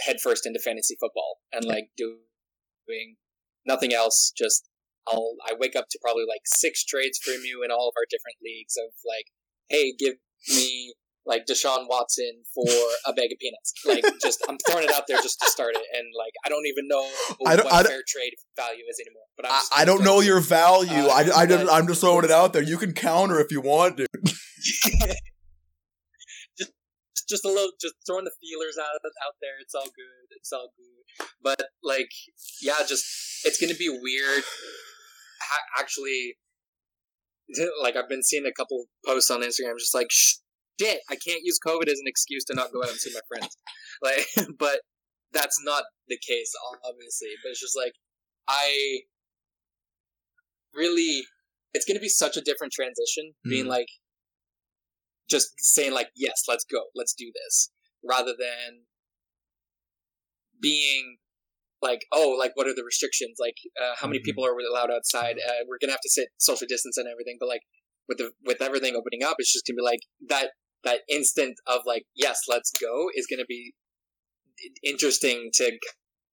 headfirst 0.00 0.46
into 0.46 0.58
fantasy 0.58 0.96
football 1.00 1.38
and 1.52 1.64
like 1.64 1.90
doing 1.96 3.16
nothing 3.66 3.92
else. 3.94 4.32
Just 4.36 4.68
I'll 5.06 5.36
I 5.46 5.52
wake 5.58 5.76
up 5.76 5.86
to 5.90 5.98
probably 6.02 6.24
like 6.28 6.42
six 6.46 6.84
trades 6.84 7.18
from 7.18 7.44
you 7.44 7.62
in 7.64 7.70
all 7.70 7.88
of 7.88 7.94
our 7.96 8.06
different 8.10 8.36
leagues 8.42 8.76
of 8.76 8.92
like, 9.06 9.26
hey, 9.68 9.92
give 9.98 10.14
me 10.48 10.94
like 11.26 11.46
Deshaun 11.46 11.86
Watson 11.88 12.42
for 12.54 12.68
a 13.06 13.12
bag 13.14 13.32
of 13.32 13.38
peanuts. 13.40 13.72
Like, 13.86 14.04
just 14.22 14.44
I'm 14.48 14.58
throwing 14.68 14.84
it 14.84 14.92
out 14.92 15.04
there 15.08 15.16
just 15.22 15.40
to 15.40 15.46
start 15.50 15.74
it, 15.74 15.82
and 15.94 16.06
like 16.18 16.32
I 16.44 16.48
don't 16.50 16.66
even 16.66 16.86
know 16.88 17.08
I 17.46 17.56
don't- 17.56 17.64
what 17.64 17.74
I 17.74 17.82
don't- 17.82 17.90
fair 17.92 18.02
trade 18.06 18.34
value 18.56 18.84
is 18.88 19.00
anymore. 19.00 19.22
But 19.36 19.46
I'm 19.46 19.52
I, 19.52 19.82
I 19.82 19.84
don't 19.84 20.04
know 20.04 20.20
your 20.20 20.40
value. 20.40 20.90
Uh, 20.92 21.08
I, 21.08 21.20
I 21.42 21.46
just, 21.46 21.64
but- 21.66 21.72
I'm 21.72 21.86
just 21.86 22.00
throwing 22.00 22.24
it 22.24 22.30
out 22.30 22.52
there. 22.52 22.62
You 22.62 22.76
can 22.78 22.92
counter 22.92 23.40
if 23.40 23.50
you 23.50 23.60
want 23.60 23.96
to. 23.98 24.06
just 26.58 26.72
just 27.28 27.44
a 27.44 27.48
little 27.48 27.70
just 27.80 27.94
throwing 28.06 28.24
the 28.24 28.32
feelers 28.40 28.76
out 28.78 28.94
out 29.26 29.34
there. 29.40 29.52
It's 29.60 29.74
all 29.74 29.84
good. 29.84 30.28
It's 30.36 30.52
all 30.52 30.68
good. 30.76 31.26
But 31.42 31.62
like, 31.82 32.10
yeah, 32.60 32.74
just 32.86 33.04
it's 33.44 33.58
gonna 33.60 33.74
be 33.74 33.88
weird. 33.88 34.44
Ha- 35.50 35.80
actually, 35.80 36.36
like 37.82 37.96
I've 37.96 38.08
been 38.08 38.22
seeing 38.22 38.46
a 38.46 38.52
couple 38.52 38.86
posts 39.06 39.30
on 39.30 39.40
Instagram, 39.42 39.78
just 39.78 39.94
like 39.94 40.08
shit. 40.10 41.00
I 41.10 41.16
can't 41.16 41.42
use 41.44 41.58
COVID 41.64 41.88
as 41.88 41.98
an 42.00 42.06
excuse 42.06 42.44
to 42.46 42.54
not 42.54 42.72
go 42.72 42.82
out 42.82 42.90
and 42.90 42.98
see 42.98 43.12
my 43.14 43.20
friends. 43.28 43.56
Like, 44.02 44.26
but 44.58 44.80
that's 45.32 45.56
not 45.64 45.84
the 46.08 46.18
case, 46.18 46.52
obviously. 46.84 47.28
But 47.42 47.50
it's 47.50 47.60
just 47.60 47.76
like 47.76 47.92
I 48.48 49.00
really, 50.74 51.22
it's 51.72 51.84
gonna 51.86 52.00
be 52.00 52.08
such 52.08 52.36
a 52.36 52.40
different 52.40 52.72
transition. 52.72 53.34
Being 53.44 53.66
Mm. 53.66 53.68
like 53.68 53.88
just 55.30 55.52
saying 55.58 55.92
like 55.94 56.08
yes 56.14 56.42
let's 56.46 56.64
go 56.70 56.82
let's 56.94 57.14
do 57.14 57.32
this 57.34 57.70
rather 58.06 58.32
than 58.38 58.82
being 60.60 61.16
like 61.90 62.02
oh 62.18 62.28
like 62.42 62.52
what 62.56 62.66
are 62.68 62.74
the 62.78 62.88
restrictions 62.92 63.36
like 63.46 63.58
uh, 63.82 63.94
how 64.00 64.06
many 64.08 64.18
Mhm. 64.20 64.24
people 64.28 64.44
are 64.48 64.56
allowed 64.72 64.90
outside 64.96 65.36
uh, 65.48 65.60
we're 65.68 65.78
gonna 65.80 65.92
have 65.98 66.06
to 66.08 66.14
sit 66.18 66.28
social 66.50 66.66
distance 66.74 66.96
and 67.00 67.06
everything 67.14 67.36
but 67.40 67.48
like 67.54 67.64
with 68.08 68.18
the 68.18 68.28
with 68.48 68.60
everything 68.68 68.94
opening 69.00 69.22
up 69.28 69.36
it's 69.40 69.52
just 69.56 69.66
gonna 69.66 69.80
be 69.82 69.88
like 69.92 70.02
that 70.32 70.48
that 70.88 71.00
instant 71.18 71.56
of 71.74 71.80
like 71.92 72.04
yes 72.24 72.38
let's 72.54 72.70
go 72.86 72.94
is 73.18 73.26
gonna 73.30 73.50
be 73.56 73.62
interesting 74.82 75.50
to 75.54 75.66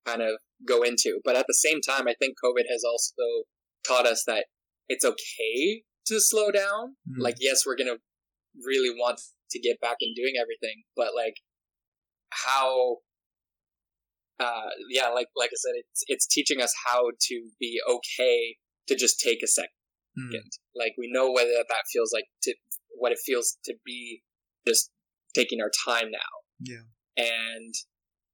kind 0.06 0.22
of 0.22 0.34
go 0.66 0.82
into 0.82 1.20
but 1.24 1.36
at 1.36 1.46
the 1.48 1.54
same 1.66 1.80
time 1.80 2.06
i 2.08 2.14
think 2.18 2.34
covid 2.44 2.64
has 2.70 2.82
also 2.92 3.26
taught 3.86 4.06
us 4.06 4.24
that 4.26 4.46
it's 4.88 5.04
okay 5.04 5.82
to 6.06 6.20
slow 6.20 6.50
down 6.50 6.96
Hmm. 7.06 7.20
like 7.26 7.36
yes 7.40 7.64
we're 7.66 7.76
gonna 7.76 7.98
really 8.70 8.90
want 9.02 9.20
to 9.50 9.58
get 9.60 9.80
back 9.80 9.96
and 10.00 10.14
doing 10.14 10.34
everything 10.40 10.78
but 10.96 11.10
like 11.14 11.36
how 12.30 12.96
uh 14.42 14.68
yeah 14.90 15.08
like 15.08 15.28
like 15.36 15.50
i 15.56 15.58
said 15.64 15.74
it's 15.82 16.02
it's 16.12 16.26
teaching 16.26 16.60
us 16.60 16.72
how 16.86 17.00
to 17.28 17.36
be 17.60 17.70
okay 17.94 18.56
to 18.88 18.94
just 18.96 19.20
take 19.20 19.40
a 19.42 19.46
second 19.58 19.70
Hmm. 20.14 20.28
like 20.82 20.92
we 20.98 21.08
know 21.10 21.26
whether 21.32 21.48
that 21.72 21.84
feels 21.90 22.10
like 22.12 22.26
to 22.42 22.54
what 22.98 23.12
it 23.12 23.18
feels 23.24 23.56
to 23.64 23.72
be 23.86 24.20
just 24.68 24.90
taking 25.34 25.58
our 25.62 25.70
time 25.88 26.08
now 26.10 26.32
Yeah. 26.60 26.84
and 27.16 27.72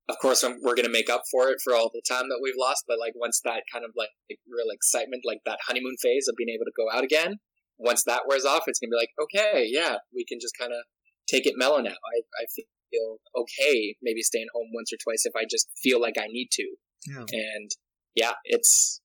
of 0.08 0.18
course 0.18 0.42
I'm- 0.42 0.58
we're 0.62 0.74
going 0.74 0.90
to 0.92 0.98
make 1.00 1.08
up 1.08 1.22
for 1.30 1.50
it 1.50 1.58
for 1.62 1.72
all 1.76 1.88
the 1.94 2.02
time 2.14 2.26
that 2.30 2.40
we've 2.42 2.58
lost 2.58 2.82
but 2.88 2.98
like 2.98 3.12
once 3.14 3.40
that 3.44 3.62
kind 3.72 3.84
of 3.84 3.92
like, 3.94 4.10
like 4.28 4.40
real 4.48 4.70
excitement 4.72 5.22
like 5.24 5.38
that 5.46 5.60
honeymoon 5.68 5.96
phase 6.02 6.26
of 6.26 6.34
being 6.36 6.48
able 6.56 6.64
to 6.64 6.72
go 6.76 6.86
out 6.90 7.04
again 7.04 7.36
once 7.78 8.02
that 8.10 8.22
wears 8.26 8.44
off 8.44 8.64
it's 8.66 8.80
going 8.80 8.90
to 8.90 8.96
be 8.96 9.02
like 9.04 9.14
okay 9.22 9.64
yeah 9.70 9.98
we 10.12 10.24
can 10.28 10.38
just 10.40 10.56
kind 10.58 10.72
of 10.72 10.80
take 11.28 11.46
it 11.46 11.54
mellow 11.56 11.80
now 11.80 11.90
i 12.12 12.16
i 12.42 12.44
feel 12.90 13.18
okay 13.36 13.96
maybe 14.02 14.22
staying 14.22 14.46
home 14.54 14.68
once 14.74 14.92
or 14.92 14.96
twice 15.02 15.24
if 15.24 15.32
i 15.36 15.44
just 15.48 15.68
feel 15.82 16.00
like 16.00 16.14
i 16.18 16.26
need 16.26 16.48
to 16.52 16.66
Yeah. 17.06 17.24
and 17.30 17.70
yeah 18.14 18.32
it's 18.44 19.00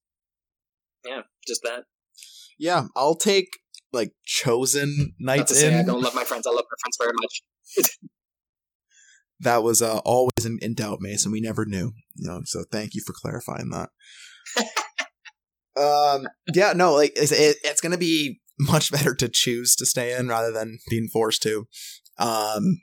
yeah 1.04 1.22
just 1.46 1.62
that 1.64 1.84
Yeah, 2.58 2.86
I'll 2.96 3.16
take 3.16 3.48
like 3.92 4.12
chosen 4.24 5.14
nights 5.20 5.50
to 5.52 5.54
say 5.56 5.74
i 5.74 5.80
in. 5.80 5.86
don't 5.86 6.02
love 6.02 6.14
my 6.14 6.24
friends 6.24 6.46
i 6.46 6.50
love 6.50 6.64
my 6.64 6.78
friends 6.82 6.96
very 7.00 7.12
much 7.20 7.42
That 9.40 9.62
was 9.62 9.82
uh, 9.82 9.98
always 10.04 10.44
in, 10.46 10.58
in 10.62 10.74
doubt, 10.74 10.98
Mason. 11.00 11.32
We 11.32 11.40
never 11.40 11.66
knew, 11.66 11.92
you 12.14 12.28
know. 12.28 12.42
So 12.46 12.64
thank 12.70 12.94
you 12.94 13.02
for 13.04 13.12
clarifying 13.12 13.68
that. 13.70 13.90
um, 15.76 16.26
yeah, 16.54 16.72
no, 16.72 16.94
like 16.94 17.12
it's, 17.16 17.32
it, 17.32 17.56
it's 17.64 17.80
gonna 17.80 17.98
be 17.98 18.40
much 18.58 18.90
better 18.92 19.14
to 19.16 19.28
choose 19.28 19.74
to 19.76 19.86
stay 19.86 20.16
in 20.16 20.28
rather 20.28 20.52
than 20.52 20.78
being 20.88 21.08
forced 21.12 21.42
to. 21.42 21.66
Um, 22.16 22.82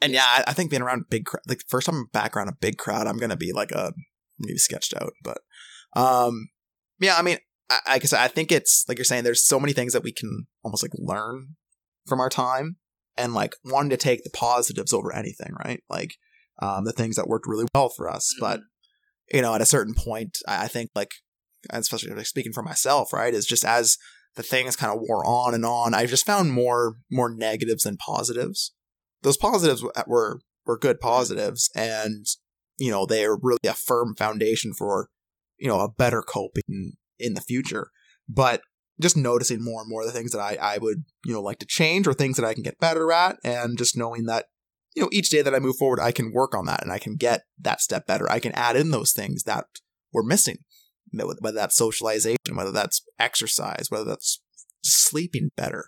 and 0.00 0.12
yeah, 0.12 0.24
I, 0.24 0.44
I 0.48 0.52
think 0.52 0.70
being 0.70 0.82
around 0.82 1.10
big, 1.10 1.26
cr- 1.26 1.38
like 1.46 1.62
first 1.68 1.86
time 1.86 2.06
back 2.12 2.36
around 2.36 2.48
a 2.48 2.56
big 2.60 2.78
crowd, 2.78 3.06
I'm 3.06 3.18
gonna 3.18 3.36
be 3.36 3.52
like 3.52 3.72
a 3.72 3.92
maybe 4.38 4.58
sketched 4.58 4.94
out, 5.00 5.12
but 5.22 5.38
um, 5.94 6.48
yeah, 6.98 7.16
I 7.16 7.22
mean, 7.22 7.38
I, 7.68 7.78
I 7.86 7.98
said, 8.00 8.20
I 8.20 8.28
think 8.28 8.52
it's 8.52 8.84
like 8.88 8.98
you're 8.98 9.04
saying. 9.04 9.24
There's 9.24 9.46
so 9.46 9.60
many 9.60 9.72
things 9.72 9.92
that 9.92 10.02
we 10.02 10.12
can 10.12 10.46
almost 10.64 10.82
like 10.82 10.92
learn 10.94 11.56
from 12.06 12.20
our 12.20 12.30
time, 12.30 12.76
and 13.16 13.34
like 13.34 13.54
wanting 13.64 13.90
to 13.90 13.96
take 13.96 14.24
the 14.24 14.30
positives 14.30 14.92
over 14.92 15.14
anything, 15.14 15.52
right? 15.64 15.82
Like 15.88 16.14
um, 16.60 16.84
the 16.84 16.92
things 16.92 17.16
that 17.16 17.28
worked 17.28 17.46
really 17.46 17.66
well 17.74 17.88
for 17.88 18.08
us, 18.08 18.34
but 18.40 18.60
you 19.32 19.42
know, 19.42 19.54
at 19.54 19.60
a 19.60 19.66
certain 19.66 19.94
point, 19.94 20.38
I, 20.48 20.64
I 20.64 20.68
think 20.68 20.90
like, 20.94 21.10
especially 21.70 22.12
like 22.14 22.26
speaking 22.26 22.52
for 22.52 22.62
myself, 22.62 23.12
right, 23.12 23.34
is 23.34 23.46
just 23.46 23.64
as 23.64 23.96
the 24.36 24.42
things 24.42 24.76
kind 24.76 24.92
of 24.92 25.00
wore 25.00 25.24
on 25.26 25.54
and 25.54 25.64
on, 25.64 25.94
I 25.94 26.06
just 26.06 26.26
found 26.26 26.52
more 26.52 26.96
more 27.10 27.32
negatives 27.34 27.84
than 27.84 27.96
positives. 27.96 28.72
Those 29.22 29.36
positives 29.36 29.82
were 30.06 30.40
were 30.66 30.78
good 30.78 31.00
positives, 31.00 31.70
and 31.74 32.26
you 32.78 32.90
know 32.90 33.06
they 33.06 33.24
are 33.24 33.38
really 33.40 33.58
a 33.64 33.74
firm 33.74 34.14
foundation 34.16 34.72
for 34.72 35.08
you 35.58 35.68
know 35.68 35.80
a 35.80 35.90
better 35.90 36.22
coping 36.22 36.92
in 37.18 37.34
the 37.34 37.40
future. 37.40 37.90
But 38.28 38.62
just 39.00 39.16
noticing 39.16 39.64
more 39.64 39.80
and 39.80 39.90
more 39.90 40.04
the 40.04 40.12
things 40.12 40.32
that 40.32 40.40
I 40.40 40.56
I 40.60 40.78
would 40.78 41.04
you 41.24 41.32
know 41.32 41.42
like 41.42 41.58
to 41.60 41.66
change 41.66 42.06
or 42.06 42.14
things 42.14 42.36
that 42.36 42.46
I 42.46 42.54
can 42.54 42.62
get 42.62 42.78
better 42.78 43.12
at, 43.12 43.36
and 43.44 43.78
just 43.78 43.96
knowing 43.96 44.26
that 44.26 44.46
you 44.94 45.02
know 45.02 45.08
each 45.12 45.30
day 45.30 45.42
that 45.42 45.54
I 45.54 45.58
move 45.58 45.76
forward, 45.76 46.00
I 46.00 46.12
can 46.12 46.32
work 46.32 46.54
on 46.54 46.66
that 46.66 46.82
and 46.82 46.92
I 46.92 46.98
can 46.98 47.16
get 47.16 47.42
that 47.60 47.80
step 47.80 48.06
better. 48.06 48.30
I 48.30 48.40
can 48.40 48.52
add 48.52 48.76
in 48.76 48.90
those 48.90 49.12
things 49.12 49.44
that 49.44 49.66
were 50.12 50.22
missing, 50.22 50.58
whether 51.12 51.52
that's 51.52 51.76
socialization, 51.76 52.54
whether 52.56 52.72
that's 52.72 53.02
exercise, 53.18 53.86
whether 53.90 54.04
that's 54.04 54.42
sleeping 54.82 55.50
better. 55.56 55.86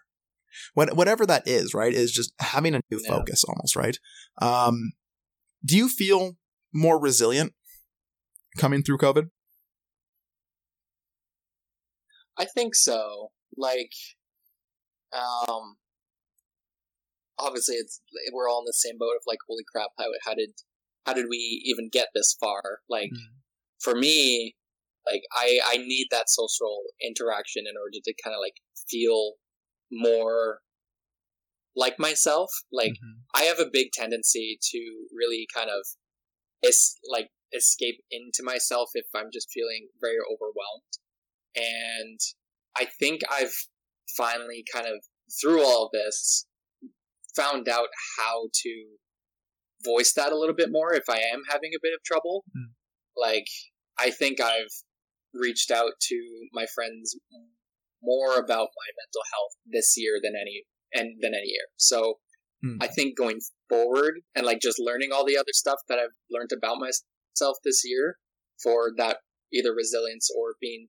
What, 0.74 0.96
whatever 0.96 1.26
that 1.26 1.46
is, 1.46 1.74
right, 1.74 1.92
is 1.92 2.12
just 2.12 2.32
having 2.40 2.74
a 2.74 2.80
new 2.90 3.00
Yeah. 3.02 3.08
focus 3.16 3.44
almost, 3.44 3.76
right? 3.76 3.98
Um, 4.40 4.92
do 5.64 5.76
you 5.76 5.88
feel 5.88 6.36
more 6.72 7.00
resilient 7.00 7.54
coming 8.58 8.82
through 8.82 8.98
COVID? 8.98 9.30
I 12.38 12.46
think 12.46 12.74
so. 12.74 13.30
Like, 13.56 13.92
um, 15.12 15.76
obviously, 17.38 17.76
it's 17.76 18.00
we're 18.32 18.48
all 18.48 18.60
in 18.60 18.66
the 18.66 18.72
same 18.72 18.96
boat 18.98 19.14
of 19.16 19.22
like, 19.26 19.38
holy 19.46 19.64
crap, 19.70 19.90
how 19.98 20.06
how 20.24 20.34
did 20.34 20.50
how 21.06 21.12
did 21.12 21.26
we 21.28 21.62
even 21.64 21.90
get 21.92 22.08
this 22.14 22.36
far? 22.40 22.80
Like, 22.88 23.10
Mm. 23.12 23.40
for 23.80 23.94
me, 23.94 24.56
like 25.06 25.22
I 25.32 25.60
I 25.64 25.76
need 25.76 26.08
that 26.10 26.30
social 26.30 26.84
interaction 27.02 27.64
in 27.66 27.76
order 27.76 27.98
to 28.02 28.14
kind 28.22 28.34
of 28.34 28.40
like 28.40 28.56
feel 28.88 29.34
more 29.92 30.60
like 31.76 31.98
myself. 31.98 32.50
Like, 32.72 32.94
I 33.34 33.42
have 33.42 33.58
a 33.58 33.70
big 33.70 33.92
tendency 33.92 34.58
to 34.70 34.78
really 35.14 35.46
kind 35.54 35.70
of 35.70 35.86
es- 36.66 36.98
like 37.08 37.28
escape 37.54 38.00
into 38.10 38.42
myself 38.42 38.90
if 38.94 39.06
I'm 39.14 39.30
just 39.32 39.50
feeling 39.52 39.88
very 40.00 40.18
overwhelmed. 40.26 40.98
And 41.54 42.18
I 42.76 42.86
think 42.98 43.20
I've 43.30 43.54
finally 44.16 44.64
kind 44.72 44.86
of 44.86 45.02
through 45.40 45.62
all 45.62 45.86
of 45.86 45.90
this 45.92 46.46
found 47.34 47.68
out 47.68 47.88
how 48.18 48.48
to 48.52 48.84
voice 49.84 50.12
that 50.14 50.32
a 50.32 50.36
little 50.36 50.54
bit 50.54 50.70
more 50.70 50.92
if 50.92 51.04
I 51.08 51.16
am 51.16 51.42
having 51.48 51.70
a 51.74 51.82
bit 51.82 51.92
of 51.94 52.02
trouble. 52.04 52.44
Hmm. 52.52 52.72
Like 53.16 53.46
I 53.98 54.10
think 54.10 54.40
I've 54.40 54.72
reached 55.34 55.70
out 55.70 55.92
to 56.00 56.48
my 56.52 56.66
friends 56.74 57.16
more 58.02 58.34
about 58.34 58.68
my 58.74 58.88
mental 58.98 59.22
health 59.32 59.54
this 59.66 59.94
year 59.96 60.18
than 60.22 60.34
any 60.40 60.64
and 60.92 61.16
than 61.20 61.34
any 61.34 61.48
year. 61.48 61.68
So 61.76 62.18
Hmm. 62.62 62.76
I 62.80 62.86
think 62.86 63.16
going 63.16 63.40
forward 63.68 64.20
and 64.34 64.46
like 64.46 64.60
just 64.60 64.78
learning 64.78 65.10
all 65.12 65.26
the 65.26 65.36
other 65.36 65.52
stuff 65.52 65.80
that 65.88 65.98
I've 65.98 66.14
learned 66.30 66.50
about 66.56 66.78
myself 66.78 67.56
this 67.64 67.82
year 67.84 68.16
for 68.62 68.92
that 68.96 69.18
either 69.52 69.74
resilience 69.74 70.30
or 70.36 70.54
being 70.60 70.86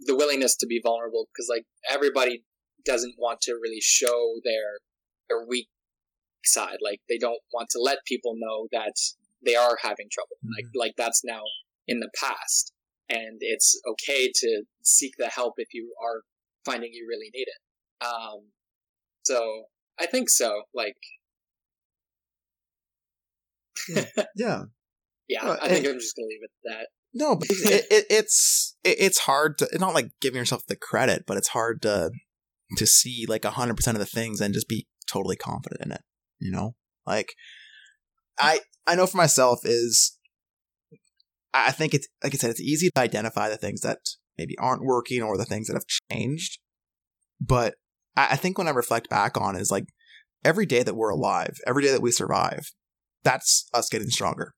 the 0.00 0.16
willingness 0.16 0.56
to 0.56 0.66
be 0.66 0.80
vulnerable 0.82 1.28
because 1.32 1.48
like 1.50 1.64
everybody 1.88 2.44
doesn't 2.84 3.14
want 3.18 3.40
to 3.42 3.52
really 3.52 3.80
show 3.80 4.34
their 4.42 4.80
their 5.28 5.46
weak 5.46 5.68
side 6.44 6.78
like 6.82 7.00
they 7.08 7.18
don't 7.18 7.38
want 7.52 7.68
to 7.70 7.80
let 7.80 7.98
people 8.06 8.34
know 8.36 8.66
that 8.72 8.94
they 9.44 9.54
are 9.54 9.78
having 9.82 10.08
trouble 10.10 10.36
like 10.56 10.66
like 10.74 10.94
that's 10.96 11.22
now 11.24 11.42
in 11.86 12.00
the 12.00 12.10
past 12.18 12.72
and 13.08 13.38
it's 13.40 13.80
okay 13.86 14.32
to 14.34 14.64
seek 14.82 15.12
the 15.18 15.28
help 15.28 15.54
if 15.58 15.68
you 15.72 15.94
are 16.02 16.22
finding 16.64 16.90
you 16.92 17.06
really 17.08 17.30
need 17.32 17.46
it 17.46 18.04
um 18.06 18.48
so 19.24 19.64
I 19.98 20.06
think 20.06 20.30
so. 20.30 20.62
Like, 20.74 20.96
yeah, 24.36 24.62
yeah. 25.28 25.44
Well, 25.44 25.58
I 25.60 25.68
think 25.68 25.84
and- 25.84 25.94
I'm 25.94 26.00
just 26.00 26.16
gonna 26.16 26.26
leave 26.26 26.40
it 26.42 26.50
at 26.70 26.78
that. 26.78 26.86
No, 27.14 27.36
but 27.36 27.48
it, 27.50 27.86
it, 27.90 28.06
it's 28.08 28.76
it, 28.84 28.96
it's 28.98 29.18
hard 29.20 29.58
to 29.58 29.68
not 29.78 29.94
like 29.94 30.10
giving 30.20 30.38
yourself 30.38 30.62
the 30.66 30.76
credit, 30.76 31.24
but 31.26 31.36
it's 31.36 31.48
hard 31.48 31.82
to 31.82 32.10
to 32.78 32.86
see 32.86 33.26
like 33.28 33.44
hundred 33.44 33.76
percent 33.76 33.96
of 33.96 34.00
the 34.00 34.06
things 34.06 34.40
and 34.40 34.54
just 34.54 34.68
be 34.68 34.86
totally 35.10 35.36
confident 35.36 35.82
in 35.84 35.92
it. 35.92 36.02
You 36.40 36.50
know, 36.50 36.74
like 37.06 37.34
I 38.38 38.60
I 38.86 38.94
know 38.94 39.06
for 39.06 39.18
myself 39.18 39.60
is 39.64 40.18
I 41.54 41.70
think 41.70 41.92
it's 41.92 42.08
like 42.24 42.34
I 42.34 42.38
said, 42.38 42.50
it's 42.50 42.60
easy 42.60 42.88
to 42.90 43.00
identify 43.00 43.50
the 43.50 43.58
things 43.58 43.82
that 43.82 43.98
maybe 44.38 44.56
aren't 44.58 44.84
working 44.84 45.22
or 45.22 45.36
the 45.36 45.44
things 45.44 45.68
that 45.68 45.74
have 45.74 45.86
changed. 46.10 46.58
But 47.40 47.74
I, 48.16 48.28
I 48.32 48.36
think 48.36 48.58
when 48.58 48.68
I 48.68 48.72
reflect 48.72 49.08
back 49.08 49.36
on 49.36 49.56
is 49.56 49.70
like 49.70 49.86
every 50.44 50.66
day 50.66 50.82
that 50.82 50.94
we're 50.96 51.10
alive, 51.10 51.56
every 51.66 51.82
day 51.82 51.90
that 51.90 52.02
we 52.02 52.10
survive, 52.10 52.70
that's 53.22 53.68
us 53.72 53.88
getting 53.88 54.10
stronger. 54.10 54.54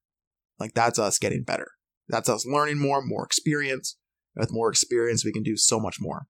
Like 0.59 0.73
that's 0.73 0.99
us 0.99 1.19
getting 1.19 1.43
better. 1.43 1.67
That's 2.07 2.29
us 2.29 2.45
learning 2.45 2.79
more, 2.79 3.01
more 3.03 3.25
experience. 3.25 3.97
With 4.35 4.51
more 4.51 4.69
experience, 4.69 5.23
we 5.23 5.31
can 5.31 5.43
do 5.43 5.55
so 5.55 5.79
much 5.79 5.97
more. 5.99 6.27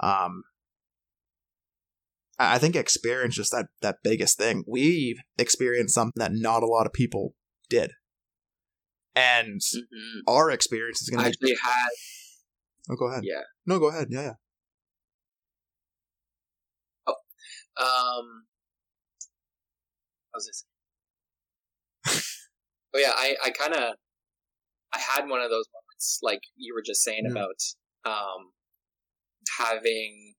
Um, 0.00 0.42
I 2.38 2.58
think 2.58 2.76
experience 2.76 3.36
just 3.36 3.52
that 3.52 3.66
that 3.80 3.98
biggest 4.02 4.36
thing. 4.36 4.64
We've 4.66 5.18
experienced 5.38 5.94
something 5.94 6.20
that 6.20 6.32
not 6.32 6.62
a 6.62 6.66
lot 6.66 6.86
of 6.86 6.92
people 6.92 7.34
did, 7.70 7.92
and 9.14 9.60
Mhm. 9.60 10.20
our 10.26 10.50
experience 10.50 11.00
is 11.02 11.08
going 11.08 11.22
to. 11.22 11.28
actually 11.28 11.56
had 11.62 11.88
Oh, 12.90 12.96
go 12.96 13.06
ahead. 13.10 13.22
yeah. 13.24 13.42
No, 13.66 13.78
go 13.78 13.88
ahead. 13.88 14.08
Yeah, 14.10 14.22
yeah. 14.22 14.32
Oh. 17.06 17.14
Um, 17.82 18.46
was 20.34 20.46
this? 20.46 20.64
oh 22.94 22.98
yeah, 22.98 23.12
I 23.14 23.36
I 23.44 23.50
kind 23.50 23.74
of 23.74 23.94
I 24.92 24.98
had 24.98 25.28
one 25.28 25.40
of 25.40 25.50
those 25.50 25.66
moments 25.72 26.18
like 26.22 26.40
you 26.56 26.74
were 26.74 26.82
just 26.84 27.02
saying 27.02 27.24
Yeah. 27.24 27.32
about 27.32 27.60
um 28.04 28.52
having 29.58 30.34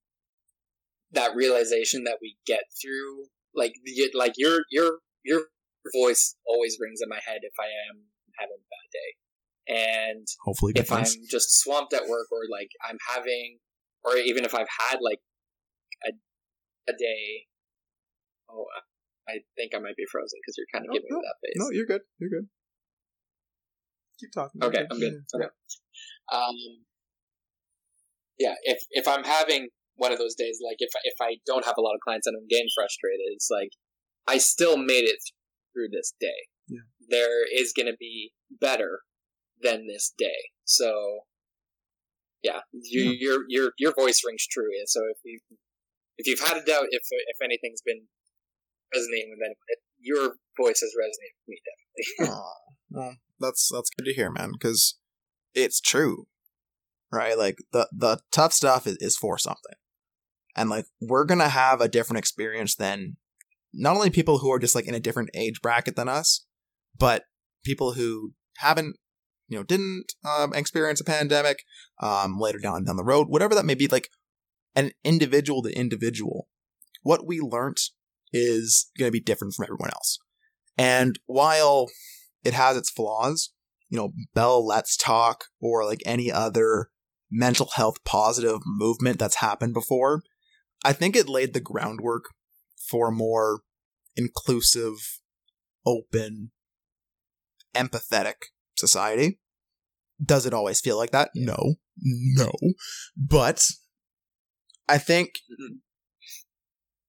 that 1.11 1.35
realization 1.35 2.03
that 2.05 2.17
we 2.21 2.37
get 2.45 2.63
through 2.81 3.25
like 3.55 3.73
the, 3.83 4.11
like 4.15 4.33
your 4.37 4.61
your 4.71 4.99
your 5.23 5.43
voice 5.93 6.35
always 6.45 6.77
rings 6.79 6.99
in 7.01 7.09
my 7.09 7.19
head 7.25 7.39
if 7.41 7.53
I 7.59 7.65
am 7.89 8.03
having 8.39 8.57
a 8.57 8.69
bad 8.69 8.87
day. 8.91 9.22
And 9.67 10.27
Hopefully, 10.43 10.73
if 10.75 10.91
I'm 10.91 11.05
just 11.29 11.61
swamped 11.61 11.93
at 11.93 12.03
work 12.07 12.27
or 12.31 12.41
like 12.51 12.69
I'm 12.87 12.97
having, 13.13 13.59
or 14.03 14.17
even 14.17 14.43
if 14.43 14.53
I've 14.53 14.67
had 14.89 14.97
like 15.01 15.19
a, 16.05 16.11
a 16.91 16.93
day, 16.97 17.47
oh, 18.49 18.65
I- 18.75 19.39
think 19.55 19.71
I 19.73 19.79
might 19.79 19.95
be 19.95 20.03
frozen 20.11 20.37
because 20.43 20.55
you're 20.57 20.67
kind 20.73 20.83
of 20.85 20.89
No, 20.89 20.93
giving 20.99 21.15
me 21.15 21.21
that 21.23 21.35
face. 21.41 21.55
No, 21.55 21.69
you're 21.71 21.85
good. 21.85 22.01
You're 22.19 22.29
good. 22.29 22.47
Keep 24.19 24.31
talking. 24.33 24.61
Okay, 24.63 24.85
I'm 24.91 24.99
good. 24.99 25.13
Yeah, 25.33 25.39
Okay. 25.39 25.49
Um, 26.31 26.55
yeah, 28.37 28.55
if 28.63 28.83
if 28.91 29.07
I'm 29.07 29.23
having 29.23 29.69
one 29.95 30.11
of 30.11 30.17
those 30.17 30.35
days, 30.35 30.59
like 30.63 30.77
if 30.79 30.89
if 31.03 31.13
I 31.21 31.37
don't 31.45 31.65
have 31.65 31.75
a 31.77 31.81
lot 31.81 31.93
of 31.93 32.01
clients 32.03 32.27
and 32.27 32.35
I'm 32.35 32.47
getting 32.49 32.67
frustrated, 32.75 33.27
it's 33.33 33.47
like 33.49 33.69
I 34.27 34.37
still 34.39 34.77
made 34.77 35.05
it 35.05 35.19
through 35.73 35.89
this 35.91 36.13
day. 36.19 36.47
Yeah. 36.67 36.81
There 37.09 37.45
is 37.47 37.73
going 37.73 37.87
to 37.87 37.97
be 37.99 38.31
better 38.59 39.01
than 39.63 39.87
this 39.87 40.13
day. 40.17 40.51
So, 40.65 41.21
yeah, 42.43 42.59
you, 42.71 43.15
your 43.17 43.43
your 43.47 43.71
your 43.77 43.93
voice 43.93 44.21
rings 44.25 44.45
true. 44.49 44.69
And 44.77 44.87
so 44.87 45.01
if 45.09 45.17
you 45.23 45.39
if 46.17 46.27
you've 46.27 46.47
had 46.47 46.57
a 46.57 46.65
doubt 46.65 46.85
if 46.91 47.03
if 47.11 47.37
anything's 47.43 47.81
been 47.81 48.03
resonating 48.93 49.31
with 49.31 49.39
anyone, 49.39 49.55
your 49.99 50.35
voice 50.59 50.81
has 50.81 50.93
resonated 50.99 51.35
with 51.37 51.47
me 51.47 51.57
definitely. 52.17 52.35
Aw, 52.37 52.53
well, 52.91 53.15
that's 53.39 53.69
that's 53.73 53.89
good 53.89 54.05
to 54.05 54.13
hear, 54.13 54.29
man, 54.31 54.51
because 54.51 54.97
it's 55.53 55.79
true, 55.79 56.27
right? 57.11 57.37
Like 57.37 57.57
the 57.71 57.87
the 57.91 58.19
tough 58.31 58.53
stuff 58.53 58.85
is, 58.87 58.97
is 58.99 59.17
for 59.17 59.37
something, 59.37 59.75
and 60.55 60.69
like 60.69 60.85
we're 61.01 61.25
gonna 61.25 61.49
have 61.49 61.81
a 61.81 61.87
different 61.87 62.19
experience 62.19 62.75
than 62.75 63.17
not 63.73 63.95
only 63.95 64.09
people 64.09 64.37
who 64.39 64.51
are 64.51 64.59
just 64.59 64.75
like 64.75 64.85
in 64.85 64.93
a 64.93 64.99
different 64.99 65.31
age 65.33 65.61
bracket 65.61 65.95
than 65.95 66.07
us, 66.07 66.45
but 66.97 67.23
people 67.63 67.93
who 67.93 68.33
haven't, 68.57 68.97
you 69.53 69.59
know, 69.59 69.63
didn't 69.63 70.05
um, 70.25 70.51
experience 70.55 70.99
a 70.99 71.03
pandemic 71.03 71.63
um, 72.01 72.39
later 72.39 72.57
down 72.57 72.85
down 72.85 72.97
the 72.97 73.03
road, 73.03 73.27
whatever 73.29 73.53
that 73.53 73.65
may 73.65 73.75
be. 73.75 73.87
Like 73.87 74.09
an 74.75 74.91
individual 75.03 75.61
to 75.61 75.77
individual, 75.77 76.47
what 77.03 77.27
we 77.27 77.39
learnt 77.39 77.79
is 78.31 78.89
going 78.97 79.09
to 79.09 79.13
be 79.13 79.21
different 79.21 79.53
from 79.53 79.65
everyone 79.65 79.91
else. 79.91 80.17
And 80.75 81.19
while 81.27 81.85
it 82.43 82.55
has 82.55 82.75
its 82.75 82.89
flaws, 82.89 83.53
you 83.89 83.97
know, 83.99 84.13
Bell 84.33 84.65
Let's 84.65 84.97
Talk 84.97 85.45
or 85.61 85.85
like 85.85 86.01
any 86.03 86.31
other 86.31 86.89
mental 87.29 87.69
health 87.75 88.03
positive 88.03 88.57
movement 88.65 89.19
that's 89.19 89.35
happened 89.35 89.75
before, 89.75 90.23
I 90.83 90.93
think 90.93 91.15
it 91.15 91.29
laid 91.29 91.53
the 91.53 91.59
groundwork 91.59 92.25
for 92.89 93.09
a 93.09 93.15
more 93.15 93.61
inclusive, 94.15 95.19
open, 95.85 96.49
empathetic 97.75 98.47
society. 98.75 99.37
Does 100.23 100.45
it 100.45 100.53
always 100.53 100.81
feel 100.81 100.97
like 100.97 101.11
that? 101.11 101.29
No. 101.35 101.75
No. 102.01 102.51
But 103.15 103.65
I 104.87 104.97
think. 104.97 105.31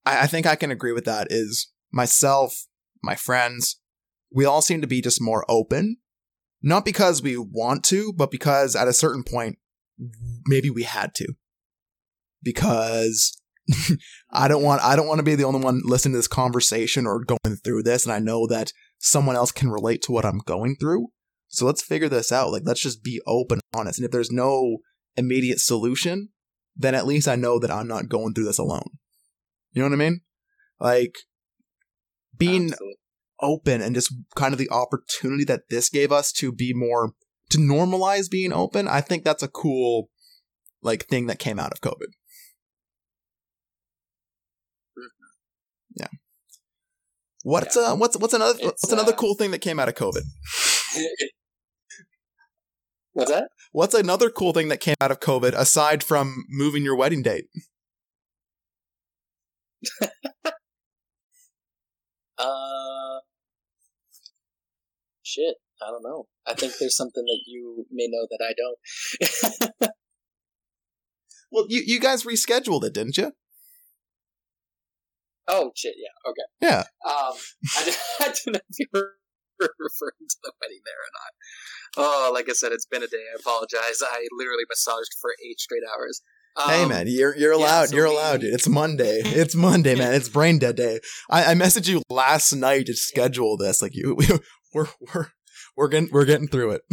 I, 0.06 0.22
I 0.22 0.26
think 0.26 0.46
I 0.46 0.56
can 0.56 0.70
agree 0.70 0.92
with 0.92 1.04
that 1.06 1.28
is 1.30 1.72
myself, 1.92 2.66
my 3.02 3.14
friends, 3.14 3.80
we 4.34 4.44
all 4.44 4.60
seem 4.60 4.80
to 4.80 4.86
be 4.86 5.00
just 5.00 5.22
more 5.22 5.44
open. 5.48 5.98
Not 6.62 6.84
because 6.84 7.22
we 7.22 7.36
want 7.36 7.84
to, 7.84 8.12
but 8.12 8.30
because 8.30 8.74
at 8.74 8.88
a 8.88 8.92
certain 8.92 9.22
point, 9.22 9.58
maybe 10.46 10.70
we 10.70 10.82
had 10.82 11.14
to. 11.16 11.34
Because 12.42 13.40
I 14.30 14.48
don't 14.48 14.62
want 14.62 14.82
I 14.82 14.96
don't 14.96 15.06
want 15.06 15.18
to 15.18 15.24
be 15.24 15.34
the 15.34 15.44
only 15.44 15.60
one 15.60 15.82
listening 15.84 16.14
to 16.14 16.18
this 16.18 16.28
conversation 16.28 17.06
or 17.06 17.24
going 17.24 17.56
through 17.62 17.82
this, 17.82 18.04
and 18.04 18.12
I 18.12 18.18
know 18.18 18.46
that 18.46 18.72
someone 18.98 19.36
else 19.36 19.52
can 19.52 19.70
relate 19.70 20.02
to 20.02 20.12
what 20.12 20.24
I'm 20.24 20.40
going 20.46 20.76
through. 20.80 21.08
So 21.54 21.66
let's 21.66 21.82
figure 21.82 22.08
this 22.08 22.32
out. 22.32 22.50
Like 22.50 22.62
let's 22.64 22.80
just 22.80 23.02
be 23.02 23.20
open, 23.26 23.60
honest. 23.74 23.98
And 23.98 24.04
if 24.04 24.10
there's 24.10 24.32
no 24.32 24.78
immediate 25.16 25.60
solution, 25.60 26.30
then 26.76 26.94
at 26.94 27.06
least 27.06 27.28
I 27.28 27.36
know 27.36 27.58
that 27.60 27.70
I'm 27.70 27.86
not 27.86 28.08
going 28.08 28.34
through 28.34 28.46
this 28.46 28.58
alone. 28.58 28.90
You 29.72 29.82
know 29.82 29.88
what 29.88 29.94
I 29.94 29.98
mean? 29.98 30.20
Like 30.80 31.14
being 32.36 32.72
Absolutely. 32.72 32.96
open 33.40 33.80
and 33.80 33.94
just 33.94 34.12
kind 34.34 34.52
of 34.52 34.58
the 34.58 34.70
opportunity 34.70 35.44
that 35.44 35.68
this 35.70 35.88
gave 35.88 36.10
us 36.10 36.32
to 36.32 36.52
be 36.52 36.72
more 36.74 37.12
to 37.50 37.58
normalize 37.58 38.28
being 38.28 38.52
open. 38.52 38.88
I 38.88 39.00
think 39.00 39.22
that's 39.22 39.42
a 39.42 39.48
cool 39.48 40.08
like 40.82 41.06
thing 41.06 41.26
that 41.26 41.38
came 41.38 41.60
out 41.60 41.72
of 41.72 41.80
COVID. 41.80 42.08
Yeah. 45.96 46.08
What's 47.44 47.76
uh 47.76 47.94
what's 47.94 48.16
what's 48.16 48.34
another 48.34 48.54
It's, 48.54 48.82
what's 48.82 48.92
another 48.92 49.12
uh, 49.12 49.16
cool 49.16 49.34
thing 49.34 49.52
that 49.52 49.60
came 49.60 49.78
out 49.78 49.88
of 49.88 49.94
COVID? 49.94 50.22
What's 53.14 53.30
that? 53.30 53.48
What's 53.72 53.94
another 53.94 54.28
cool 54.28 54.52
thing 54.52 54.68
that 54.68 54.80
came 54.80 54.96
out 55.00 55.10
of 55.10 55.20
COVID 55.20 55.54
aside 55.54 56.02
from 56.04 56.44
moving 56.48 56.84
your 56.84 56.96
wedding 56.96 57.22
date? 57.22 57.46
Uh, 62.36 63.20
shit. 65.22 65.54
I 65.80 65.86
don't 65.90 66.02
know. 66.02 66.26
I 66.44 66.54
think 66.54 66.72
there's 66.80 66.96
something 66.96 67.22
that 67.24 67.40
you 67.46 67.86
may 67.92 68.08
know 68.10 68.26
that 68.28 68.40
I 68.44 68.54
don't. 69.78 69.92
Well, 71.54 71.66
you 71.68 71.84
you 71.86 72.00
guys 72.00 72.24
rescheduled 72.24 72.82
it, 72.82 72.92
didn't 72.92 73.16
you? 73.16 73.30
oh 75.46 75.70
shit. 75.76 75.94
Yeah. 75.96 76.30
Okay. 76.30 76.42
Yeah. 76.60 76.80
Um, 77.08 77.34
I, 77.76 77.96
I 78.20 78.24
don't 78.24 78.54
know 78.54 78.60
if 78.68 78.78
you 78.80 78.86
were 78.92 79.12
referring 79.78 80.26
to 80.28 80.36
the 80.42 80.52
wedding 80.60 80.80
there 80.84 80.94
or 80.94 81.12
not. 81.14 81.32
Oh, 81.96 82.32
like 82.32 82.48
I 82.48 82.52
said, 82.52 82.72
it's 82.72 82.86
been 82.86 83.02
a 83.02 83.06
day. 83.06 83.24
I 83.32 83.36
apologize. 83.38 84.02
I 84.02 84.26
literally 84.32 84.64
massaged 84.68 85.14
for 85.20 85.30
eight 85.44 85.60
straight 85.60 85.82
hours. 85.94 86.22
Um, 86.56 86.70
hey 86.70 86.86
man, 86.86 87.06
you're 87.08 87.36
you're 87.36 87.52
yeah, 87.52 87.58
allowed. 87.58 87.88
so 87.88 87.96
you're 87.96 88.08
we- 88.08 88.14
allowed, 88.14 88.40
dude. 88.40 88.54
It's 88.54 88.68
Monday. 88.68 89.22
It's 89.24 89.54
Monday, 89.54 89.96
man. 89.96 90.14
It's 90.14 90.28
brain 90.28 90.58
dead 90.58 90.76
day. 90.76 91.00
I, 91.28 91.52
I 91.52 91.54
messaged 91.54 91.88
you 91.88 92.02
last 92.08 92.52
night 92.52 92.86
to 92.86 92.94
schedule 92.94 93.56
this. 93.56 93.82
Like 93.82 93.94
you, 93.94 94.14
we, 94.18 94.26
we're 94.72 94.86
we're 95.00 95.26
we're 95.76 95.88
getting 95.88 96.08
we're 96.12 96.24
getting 96.26 96.46
through 96.48 96.72
it. 96.72 96.82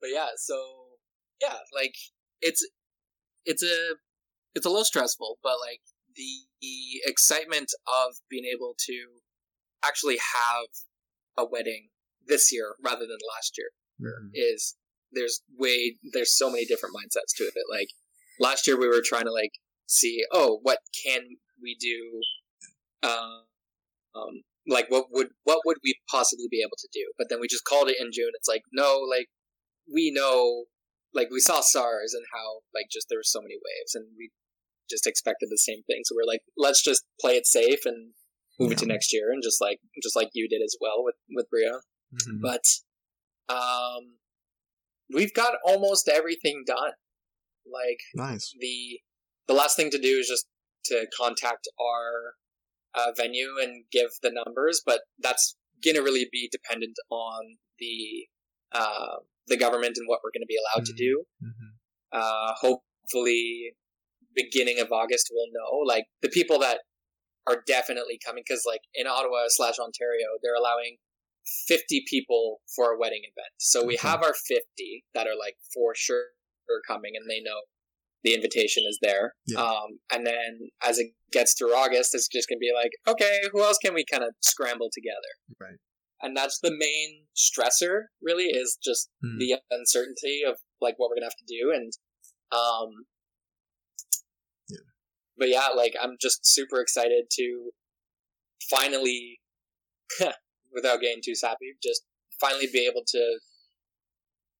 but 0.00 0.10
yeah, 0.12 0.28
so 0.36 0.56
yeah, 1.40 1.58
like 1.72 1.94
it's 2.40 2.66
it's 3.44 3.62
a 3.62 3.94
it's 4.54 4.66
a 4.66 4.68
little 4.68 4.84
stressful, 4.84 5.38
but 5.42 5.54
like 5.64 5.80
the, 6.16 6.46
excitement 7.06 7.70
of 7.86 8.16
being 8.28 8.44
able 8.52 8.74
to 8.76 9.06
actually 9.84 10.16
have 10.16 10.66
a 11.38 11.48
wedding 11.48 11.88
this 12.26 12.50
year 12.52 12.74
rather 12.82 13.06
than 13.06 13.18
last 13.36 13.56
year 13.56 13.68
is 14.34 14.74
there's 15.12 15.42
way 15.56 15.96
there's 16.12 16.36
so 16.36 16.50
many 16.50 16.64
different 16.64 16.94
mindsets 16.94 17.36
to 17.36 17.44
it. 17.44 17.52
Like 17.70 17.88
last 18.40 18.66
year 18.66 18.78
we 18.78 18.88
were 18.88 19.02
trying 19.04 19.24
to 19.24 19.32
like 19.32 19.52
see, 19.86 20.24
oh, 20.32 20.58
what 20.62 20.78
can 21.04 21.22
we 21.62 21.76
do? 21.78 23.08
Um, 23.08 23.44
um, 24.14 24.42
like 24.68 24.90
what 24.90 25.06
would 25.12 25.28
what 25.44 25.60
would 25.64 25.76
we 25.84 25.94
possibly 26.10 26.46
be 26.50 26.60
able 26.60 26.76
to 26.78 26.88
do? 26.92 27.12
But 27.16 27.28
then 27.30 27.40
we 27.40 27.48
just 27.48 27.64
called 27.64 27.88
it 27.88 27.96
in 28.00 28.10
June. 28.12 28.32
It's 28.34 28.48
like 28.48 28.62
no, 28.72 28.98
like 29.08 29.28
we 29.92 30.10
know, 30.12 30.64
like 31.14 31.28
we 31.30 31.40
saw 31.40 31.60
SARS 31.60 32.14
and 32.14 32.24
how 32.32 32.60
like 32.74 32.86
just 32.90 33.06
there 33.08 33.18
were 33.18 33.22
so 33.22 33.40
many 33.40 33.54
waves, 33.54 33.94
and 33.94 34.06
we 34.18 34.30
just 34.88 35.06
expected 35.06 35.48
the 35.50 35.58
same 35.58 35.82
thing. 35.86 36.02
So 36.04 36.14
we're 36.14 36.30
like, 36.30 36.42
let's 36.56 36.82
just 36.82 37.04
play 37.20 37.32
it 37.32 37.46
safe 37.46 37.80
and 37.84 38.12
move 38.58 38.70
yeah. 38.70 38.74
it 38.74 38.78
to 38.78 38.86
next 38.86 39.12
year, 39.12 39.30
and 39.30 39.42
just 39.42 39.60
like 39.60 39.78
just 40.02 40.16
like 40.16 40.30
you 40.32 40.48
did 40.48 40.62
as 40.62 40.76
well 40.80 41.04
with 41.04 41.16
with 41.30 41.46
Bria. 41.50 41.80
Mm-hmm. 42.14 42.40
But 42.42 42.64
um, 43.48 44.18
we've 45.12 45.34
got 45.34 45.54
almost 45.64 46.08
everything 46.08 46.64
done. 46.66 46.92
Like 47.70 48.00
nice. 48.14 48.54
The 48.58 49.00
the 49.46 49.54
last 49.54 49.76
thing 49.76 49.90
to 49.90 49.98
do 49.98 50.18
is 50.18 50.28
just 50.28 50.46
to 50.86 51.06
contact 51.16 51.68
our 51.80 52.34
uh, 52.94 53.12
venue 53.16 53.54
and 53.60 53.84
give 53.92 54.10
the 54.22 54.30
numbers, 54.32 54.82
but 54.84 55.00
that's 55.18 55.56
gonna 55.84 56.02
really 56.02 56.28
be 56.30 56.48
dependent 56.50 56.96
on 57.10 57.56
the 57.78 58.26
uh, 58.72 59.16
the 59.46 59.56
government 59.56 59.96
and 59.96 60.08
what 60.08 60.20
we're 60.22 60.30
gonna 60.34 60.46
be 60.46 60.56
allowed 60.56 60.84
mm-hmm. 60.84 60.96
to 60.96 61.04
do. 61.04 61.24
Mm-hmm. 61.42 61.70
Uh, 62.12 62.54
hopefully, 62.54 63.72
beginning 64.36 64.78
of 64.78 64.92
August, 64.92 65.30
we'll 65.32 65.50
know. 65.52 65.84
Like 65.84 66.04
the 66.22 66.28
people 66.28 66.58
that 66.60 66.80
are 67.48 67.62
definitely 67.66 68.20
coming, 68.24 68.44
because 68.46 68.64
like 68.66 68.82
in 68.94 69.06
Ottawa 69.06 69.44
slash 69.48 69.78
Ontario, 69.80 70.26
they're 70.42 70.54
allowing 70.54 70.98
50 71.68 72.04
people 72.08 72.60
for 72.74 72.92
a 72.92 72.98
wedding 72.98 73.22
event. 73.22 73.52
So 73.58 73.84
we 73.84 73.96
have 73.96 74.22
our 74.22 74.34
50 74.34 75.04
that 75.14 75.26
are 75.26 75.38
like 75.38 75.56
for 75.72 75.94
sure 75.94 76.24
are 76.68 76.82
coming 76.86 77.12
and 77.14 77.30
they 77.30 77.40
know 77.40 77.60
the 78.24 78.34
invitation 78.34 78.82
is 78.88 78.98
there. 79.00 79.34
Yeah. 79.46 79.62
Um, 79.62 80.00
and 80.12 80.26
then 80.26 80.68
as 80.82 80.98
it 80.98 81.12
gets 81.32 81.54
through 81.54 81.74
August, 81.74 82.14
it's 82.14 82.28
just 82.28 82.48
going 82.48 82.58
to 82.58 82.60
be 82.60 82.72
like, 82.74 82.90
okay, 83.06 83.40
who 83.52 83.62
else 83.62 83.78
can 83.78 83.94
we 83.94 84.04
kind 84.10 84.24
of 84.24 84.30
scramble 84.40 84.90
together? 84.92 85.60
Right. 85.60 85.78
And 86.22 86.36
that's 86.36 86.58
the 86.60 86.72
main 86.76 87.26
stressor, 87.36 88.06
really, 88.20 88.46
is 88.46 88.78
just 88.82 89.10
hmm. 89.22 89.38
the 89.38 89.60
uncertainty 89.70 90.42
of 90.46 90.56
like 90.80 90.94
what 90.96 91.10
we're 91.10 91.16
going 91.16 91.28
to 91.28 91.32
have 91.32 91.46
to 91.46 91.46
do. 91.46 91.72
And, 91.72 91.92
um. 92.52 93.06
But 95.38 95.48
yeah, 95.48 95.68
like 95.74 95.94
I'm 96.00 96.16
just 96.20 96.46
super 96.46 96.80
excited 96.80 97.24
to 97.32 97.70
finally, 98.70 99.40
without 100.74 101.00
getting 101.00 101.22
too 101.24 101.34
sappy, 101.34 101.74
just 101.82 102.02
finally 102.40 102.68
be 102.72 102.86
able 102.86 103.02
to 103.06 103.38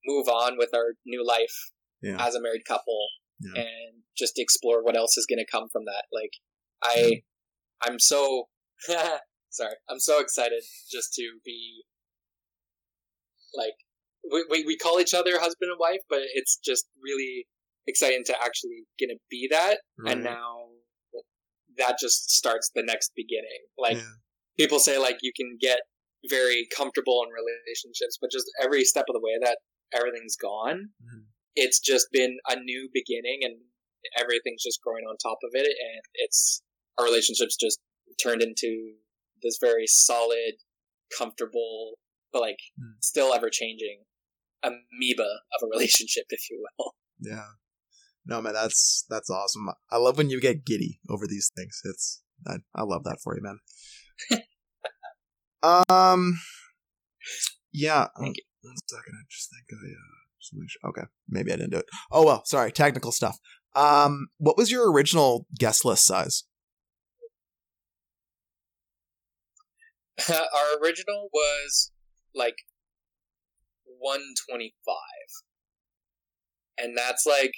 move 0.04 0.28
on 0.28 0.56
with 0.56 0.70
our 0.74 0.94
new 1.04 1.26
life 1.26 1.72
yeah. 2.02 2.16
as 2.24 2.34
a 2.34 2.40
married 2.40 2.64
couple 2.66 3.08
yeah. 3.40 3.62
and 3.62 4.02
just 4.16 4.38
explore 4.38 4.82
what 4.82 4.96
else 4.96 5.16
is 5.16 5.26
going 5.26 5.44
to 5.44 5.50
come 5.50 5.68
from 5.70 5.84
that. 5.84 6.04
Like, 6.12 6.32
I, 6.82 7.22
I'm 7.82 7.98
so 7.98 8.48
sorry, 9.50 9.74
I'm 9.90 10.00
so 10.00 10.20
excited 10.20 10.62
just 10.90 11.14
to 11.14 11.38
be 11.44 11.82
like 13.54 13.74
we, 14.30 14.44
we, 14.50 14.64
we 14.64 14.76
call 14.76 15.00
each 15.00 15.14
other 15.14 15.32
husband 15.38 15.70
and 15.70 15.78
wife, 15.78 16.00
but 16.08 16.20
it's 16.34 16.58
just 16.64 16.86
really 17.02 17.46
exciting 17.86 18.22
to 18.26 18.34
actually 18.42 18.84
gonna 19.00 19.18
be 19.30 19.48
that. 19.50 19.78
Right. 19.98 20.12
And 20.12 20.24
now 20.24 20.66
that 21.78 21.98
just 22.00 22.30
starts 22.30 22.70
the 22.74 22.82
next 22.82 23.12
beginning. 23.14 23.68
Like 23.78 23.96
yeah. 23.96 24.16
people 24.58 24.78
say, 24.78 24.98
like 24.98 25.18
you 25.22 25.32
can 25.36 25.58
get 25.60 25.80
very 26.30 26.66
comfortable 26.74 27.22
in 27.24 27.30
relationships, 27.30 28.18
but 28.20 28.30
just 28.30 28.46
every 28.62 28.84
step 28.84 29.04
of 29.08 29.14
the 29.14 29.20
way 29.20 29.38
that 29.42 29.58
everything's 29.94 30.36
gone, 30.36 30.90
mm-hmm 31.02 31.24
it's 31.56 31.80
just 31.80 32.08
been 32.12 32.36
a 32.48 32.56
new 32.60 32.88
beginning 32.92 33.40
and 33.42 33.56
everything's 34.20 34.62
just 34.62 34.80
growing 34.82 35.04
on 35.04 35.16
top 35.16 35.38
of 35.42 35.50
it 35.54 35.66
and 35.66 36.02
it's 36.14 36.62
our 36.98 37.04
relationships 37.04 37.56
just 37.58 37.80
turned 38.22 38.42
into 38.42 38.92
this 39.42 39.58
very 39.60 39.86
solid 39.86 40.54
comfortable 41.16 41.94
but 42.32 42.40
like 42.40 42.58
mm. 42.78 42.92
still 43.00 43.34
ever 43.34 43.48
changing 43.50 44.00
amoeba 44.62 45.24
of 45.24 45.64
a 45.64 45.66
relationship 45.72 46.24
if 46.30 46.48
you 46.50 46.64
will 46.78 46.94
yeah 47.20 47.46
no 48.26 48.40
man 48.40 48.52
that's 48.54 49.04
that's 49.08 49.30
awesome 49.30 49.68
i 49.90 49.96
love 49.96 50.18
when 50.18 50.30
you 50.30 50.40
get 50.40 50.64
giddy 50.64 51.00
over 51.08 51.26
these 51.26 51.50
things 51.56 51.80
it's 51.84 52.22
i, 52.46 52.56
I 52.74 52.82
love 52.82 53.04
that 53.04 53.18
for 53.22 53.36
you 53.36 53.42
man 53.42 53.58
um 55.88 56.38
yeah 57.72 58.06
Thank 58.18 58.36
you. 58.38 58.42
one 58.62 58.76
second 58.88 59.14
i 59.18 59.24
just 59.30 59.50
think 59.50 59.66
i 59.72 59.86
uh 59.86 60.26
solution. 60.46 60.80
Okay, 60.84 61.02
maybe 61.28 61.52
I 61.52 61.56
didn't 61.56 61.72
do 61.72 61.78
it. 61.78 61.86
Oh 62.10 62.24
well, 62.24 62.44
sorry, 62.44 62.72
technical 62.72 63.12
stuff. 63.12 63.38
Um, 63.74 64.28
what 64.38 64.56
was 64.56 64.70
your 64.70 64.90
original 64.90 65.46
guest 65.58 65.84
list 65.84 66.06
size? 66.06 66.44
Our 70.28 70.80
original 70.82 71.28
was 71.32 71.92
like 72.34 72.56
125. 73.84 74.96
And 76.78 76.96
that's 76.96 77.26
like 77.26 77.52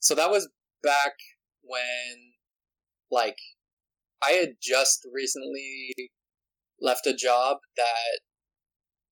so 0.00 0.14
that 0.14 0.30
was 0.30 0.48
back 0.82 1.12
when 1.62 2.32
like 3.10 3.36
I 4.22 4.32
had 4.32 4.54
just 4.62 5.06
recently 5.12 5.94
left 6.80 7.06
a 7.06 7.14
job 7.14 7.58
that 7.76 8.20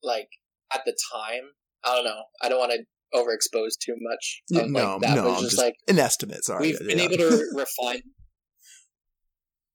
like 0.03 0.29
at 0.73 0.83
the 0.85 0.97
time 1.13 1.53
I 1.85 1.95
don't 1.95 2.05
know. 2.05 2.23
I 2.43 2.49
don't 2.49 2.59
want 2.59 2.73
to 2.73 2.85
overexpose 3.15 3.79
too 3.79 3.97
much. 4.01 4.43
Yeah, 4.49 4.67
no, 4.67 4.93
like 4.95 5.03
that 5.03 5.17
no, 5.17 5.25
was 5.25 5.41
just, 5.41 5.51
just, 5.51 5.63
like 5.63 5.75
an 5.87 5.99
estimate. 5.99 6.45
Sorry, 6.45 6.69
we've 6.69 6.79
been 6.79 7.01
able 7.01 7.17
to 7.17 7.45
refine. 7.55 8.03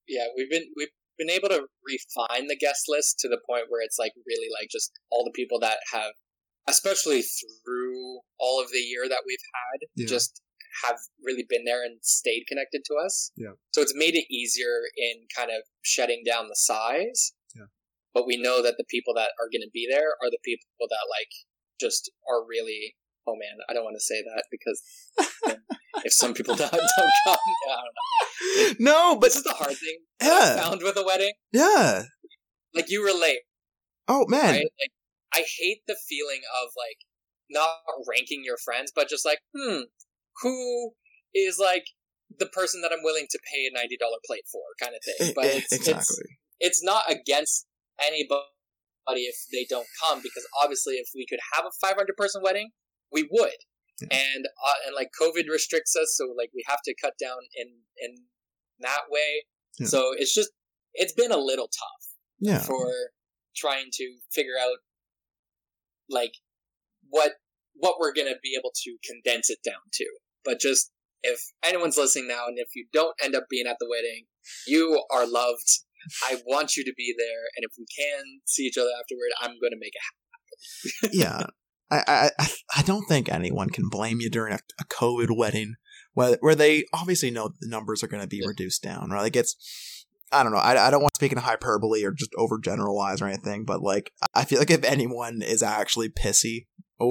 Yeah, 0.07 0.25
we've 0.35 0.49
been 0.49 0.65
we've 0.75 0.89
been 1.17 1.29
able 1.29 1.49
to 1.49 1.65
refine 1.85 2.47
the 2.47 2.57
guest 2.57 2.85
list 2.87 3.19
to 3.19 3.29
the 3.29 3.39
point 3.49 3.65
where 3.69 3.81
it's 3.81 3.97
like 3.97 4.11
really 4.27 4.47
like 4.59 4.69
just 4.71 4.91
all 5.11 5.23
the 5.23 5.31
people 5.31 5.59
that 5.59 5.77
have, 5.93 6.11
especially 6.67 7.21
through 7.21 8.19
all 8.39 8.61
of 8.61 8.69
the 8.71 8.79
year 8.79 9.07
that 9.07 9.23
we've 9.25 9.37
had, 9.53 9.87
yeah. 9.95 10.07
just 10.07 10.41
have 10.83 10.97
really 11.23 11.45
been 11.47 11.65
there 11.65 11.83
and 11.83 11.99
stayed 12.01 12.45
connected 12.47 12.81
to 12.85 12.95
us. 12.95 13.31
Yeah. 13.35 13.53
So 13.73 13.81
it's 13.81 13.93
made 13.95 14.15
it 14.15 14.25
easier 14.33 14.81
in 14.97 15.27
kind 15.35 15.51
of 15.51 15.63
shutting 15.83 16.23
down 16.25 16.47
the 16.47 16.55
size. 16.55 17.33
Yeah. 17.55 17.69
But 18.13 18.25
we 18.25 18.41
know 18.41 18.63
that 18.63 18.75
the 18.77 18.85
people 18.89 19.13
that 19.15 19.29
are 19.39 19.49
going 19.51 19.61
to 19.61 19.71
be 19.73 19.87
there 19.89 20.09
are 20.21 20.29
the 20.29 20.39
people 20.43 20.65
that 20.79 21.05
like 21.09 21.29
just 21.79 22.11
are 22.29 22.45
really 22.47 22.95
oh 23.27 23.35
man 23.35 23.57
i 23.69 23.73
don't 23.73 23.83
want 23.83 23.95
to 23.95 24.03
say 24.03 24.21
that 24.21 24.43
because 24.51 24.81
if 26.05 26.13
some 26.13 26.33
people 26.33 26.55
don't, 26.55 26.71
don't 26.71 27.11
come 27.25 27.37
yeah, 27.67 27.73
i 27.73 27.81
don't 27.81 28.79
know 28.79 28.91
no 28.91 29.15
but 29.15 29.27
this 29.27 29.37
is 29.37 29.43
the 29.43 29.53
hard 29.53 29.75
thing 29.75 29.97
yeah 30.21 30.55
found 30.55 30.81
with 30.81 30.97
a 30.97 31.03
wedding 31.03 31.33
yeah 31.51 32.03
like 32.73 32.89
you 32.89 33.03
relate 33.03 33.39
oh 34.07 34.25
man 34.27 34.51
right? 34.51 34.71
like, 34.79 34.91
i 35.33 35.43
hate 35.59 35.81
the 35.87 35.95
feeling 36.07 36.41
of 36.61 36.69
like 36.77 36.97
not 37.49 37.77
ranking 38.09 38.43
your 38.43 38.57
friends 38.57 38.91
but 38.93 39.09
just 39.09 39.25
like 39.25 39.39
hmm 39.55 39.81
who 40.41 40.91
is 41.33 41.59
like 41.59 41.85
the 42.39 42.47
person 42.47 42.81
that 42.81 42.91
i'm 42.91 43.03
willing 43.03 43.27
to 43.29 43.39
pay 43.51 43.67
a 43.67 43.71
$90 43.71 43.97
plate 44.25 44.43
for 44.51 44.61
kind 44.79 44.95
of 44.95 45.01
thing 45.03 45.33
but 45.35 45.45
it's, 45.45 45.71
exactly. 45.71 45.99
it's, 45.99 46.19
it's 46.59 46.83
not 46.83 47.03
against 47.09 47.67
anybody 47.99 48.43
if 49.27 49.35
they 49.51 49.65
don't 49.69 49.87
come 50.01 50.19
because 50.19 50.47
obviously 50.61 50.95
if 50.95 51.09
we 51.13 51.25
could 51.29 51.39
have 51.55 51.65
a 51.65 51.71
500 51.81 52.15
person 52.17 52.41
wedding 52.43 52.69
we 53.11 53.27
would. 53.31 53.51
Yeah. 54.01 54.07
and 54.11 54.45
uh, 54.45 54.73
and 54.87 54.95
like 54.95 55.09
covid 55.13 55.47
restricts 55.49 55.95
us 55.95 56.15
so 56.17 56.33
like 56.35 56.49
we 56.55 56.63
have 56.67 56.79
to 56.85 56.95
cut 56.99 57.13
down 57.21 57.37
in 57.55 57.67
in 57.97 58.15
that 58.79 59.01
way. 59.09 59.45
Yeah. 59.79 59.87
so 59.87 60.13
it's 60.17 60.33
just 60.33 60.49
it's 60.93 61.13
been 61.13 61.31
a 61.31 61.37
little 61.37 61.67
tough 61.67 62.03
yeah. 62.39 62.59
for 62.59 62.91
trying 63.55 63.89
to 63.93 64.17
figure 64.31 64.57
out 64.61 64.77
like 66.09 66.33
what 67.09 67.33
what 67.75 67.95
we're 67.99 68.13
gonna 68.13 68.35
be 68.41 68.55
able 68.57 68.71
to 68.73 68.97
condense 69.05 69.49
it 69.49 69.59
down 69.63 69.81
to 69.91 70.05
but 70.43 70.59
just 70.59 70.91
if 71.23 71.39
anyone's 71.63 71.97
listening 71.97 72.27
now 72.27 72.45
and 72.47 72.57
if 72.57 72.69
you 72.75 72.85
don't 72.91 73.15
end 73.23 73.35
up 73.35 73.45
being 73.49 73.65
at 73.67 73.77
the 73.79 73.87
wedding 73.89 74.25
you 74.67 75.01
are 75.11 75.25
loved 75.25 75.83
I 76.23 76.41
want 76.45 76.75
you 76.75 76.83
to 76.83 76.93
be 76.95 77.13
there, 77.17 77.43
and 77.55 77.63
if 77.63 77.71
we 77.77 77.85
can 77.85 78.41
see 78.45 78.63
each 78.63 78.77
other 78.77 78.89
afterward, 78.99 79.29
I'm 79.41 79.59
going 79.59 79.71
to 79.71 79.79
make 79.79 79.93
it 79.95 80.01
happen. 80.01 81.09
yeah, 81.13 81.45
I, 81.91 82.29
I 82.39 82.47
I 82.77 82.81
don't 82.83 83.05
think 83.05 83.29
anyone 83.29 83.69
can 83.69 83.89
blame 83.89 84.19
you 84.19 84.29
during 84.29 84.53
a, 84.53 84.59
a 84.79 84.85
COVID 84.85 85.35
wedding, 85.35 85.75
where 86.13 86.37
where 86.41 86.55
they 86.55 86.85
obviously 86.93 87.31
know 87.31 87.49
the 87.59 87.67
numbers 87.67 88.03
are 88.03 88.07
going 88.07 88.23
to 88.23 88.27
be 88.27 88.41
yeah. 88.41 88.47
reduced 88.47 88.83
down. 88.83 89.09
Right, 89.09 89.21
like 89.21 89.35
it's. 89.35 89.55
I 90.31 90.41
don't 90.41 90.51
know. 90.51 90.57
I, 90.57 90.87
I 90.87 90.89
don't 90.89 91.03
want 91.03 91.13
to 91.13 91.19
speak 91.19 91.31
in 91.31 91.37
hyperbole 91.37 92.03
or 92.03 92.11
just 92.11 92.31
overgeneralize 92.33 93.21
or 93.21 93.27
anything, 93.27 93.65
but 93.65 93.83
like 93.83 94.11
I 94.33 94.45
feel 94.45 94.57
like 94.57 94.71
if 94.71 94.83
anyone 94.83 95.43
is 95.43 95.61
actually 95.61 96.09
pissy 96.09 96.65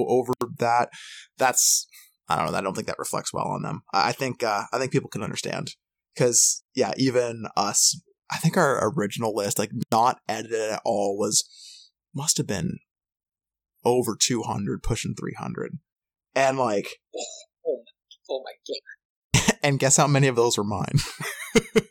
over 0.07 0.33
that, 0.59 0.89
that's 1.37 1.87
I 2.29 2.37
don't 2.37 2.51
know. 2.51 2.57
I 2.57 2.61
don't 2.61 2.73
think 2.73 2.87
that 2.87 2.99
reflects 2.99 3.33
well 3.33 3.47
on 3.47 3.63
them. 3.63 3.83
I 3.93 4.11
think 4.11 4.43
uh, 4.43 4.63
I 4.71 4.79
think 4.79 4.91
people 4.91 5.09
can 5.09 5.23
understand 5.23 5.75
because 6.15 6.63
yeah, 6.75 6.93
even 6.97 7.45
us 7.55 7.99
I 8.33 8.37
think 8.37 8.57
our 8.57 8.91
original 8.95 9.35
list, 9.35 9.59
like 9.59 9.71
not 9.91 10.19
edited 10.27 10.59
at 10.71 10.81
all, 10.83 11.17
was 11.17 11.43
must 12.15 12.37
have 12.37 12.47
been 12.47 12.79
over 13.85 14.15
200, 14.19 14.81
pushing 14.81 15.13
300. 15.13 15.77
And 16.35 16.57
like, 16.57 16.97
oh, 17.67 17.83
oh 18.29 18.43
my 18.43 18.53
god. 18.67 19.55
and 19.63 19.79
guess 19.79 19.97
how 19.97 20.07
many 20.07 20.27
of 20.27 20.35
those 20.35 20.57
were 20.57 20.63
mine? 20.63 20.99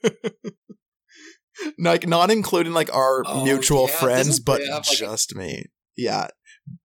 like 1.79 2.09
not 2.09 2.31
including 2.31 2.73
like 2.73 2.93
our 2.95 3.23
Oh, 3.27 3.45
mutual 3.45 3.89
yeah, 3.89 3.97
friends, 3.97 4.41
but 4.41 4.63
like, 4.69 4.83
just 4.85 5.37
me. 5.37 5.67
Yeah, 5.97 6.29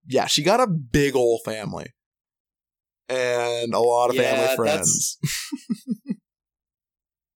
yeah. 0.06 0.26
She 0.26 0.42
got 0.42 0.60
a 0.60 0.66
big 0.66 1.14
old 1.16 1.40
family 1.44 1.92
and 3.08 3.72
a 3.74 3.78
lot 3.80 4.10
of 4.10 4.16
Yeah, 4.16 4.22
family 4.22 4.40
that's- 4.42 4.56
friends. 4.56 5.18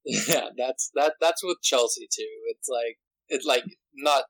Yeah, 0.04 0.48
that's 0.58 0.90
that. 0.94 1.14
That's 1.20 1.44
with 1.44 1.58
Chelsea 1.62 2.08
too. 2.12 2.26
It's 2.48 2.68
like 2.68 2.98
it's 3.28 3.46
like 3.46 3.62
not 3.94 4.24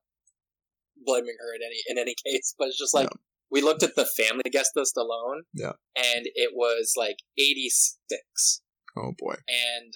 blaming 1.05 1.35
her 1.41 1.55
in 1.55 1.61
any 1.65 1.81
in 1.89 1.99
any 1.99 2.15
case, 2.27 2.55
but 2.59 2.69
it's 2.69 2.79
just 2.79 2.93
like 2.95 3.09
we 3.51 3.63
looked 3.63 3.83
at 3.83 3.97
the 3.97 4.05
family 4.05 4.43
guest 4.53 4.73
list 4.77 4.97
alone. 4.99 5.45
Yeah. 5.55 5.73
and 5.97 6.27
it 6.35 6.51
was 6.55 6.93
like 6.97 7.17
eighty 7.39 7.71
six. 7.71 8.61
Oh 8.97 9.13
boy. 9.19 9.37
and 9.49 9.95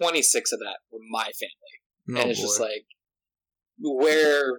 twenty 0.00 0.22
six 0.22 0.50
of 0.50 0.60
that 0.60 0.78
were 0.90 1.00
my 1.10 1.24
family, 1.24 2.16
Oh 2.18 2.22
and 2.22 2.30
it's 2.30 2.40
boy. 2.40 2.46
just 2.46 2.60
like 2.60 2.86
where 3.78 4.58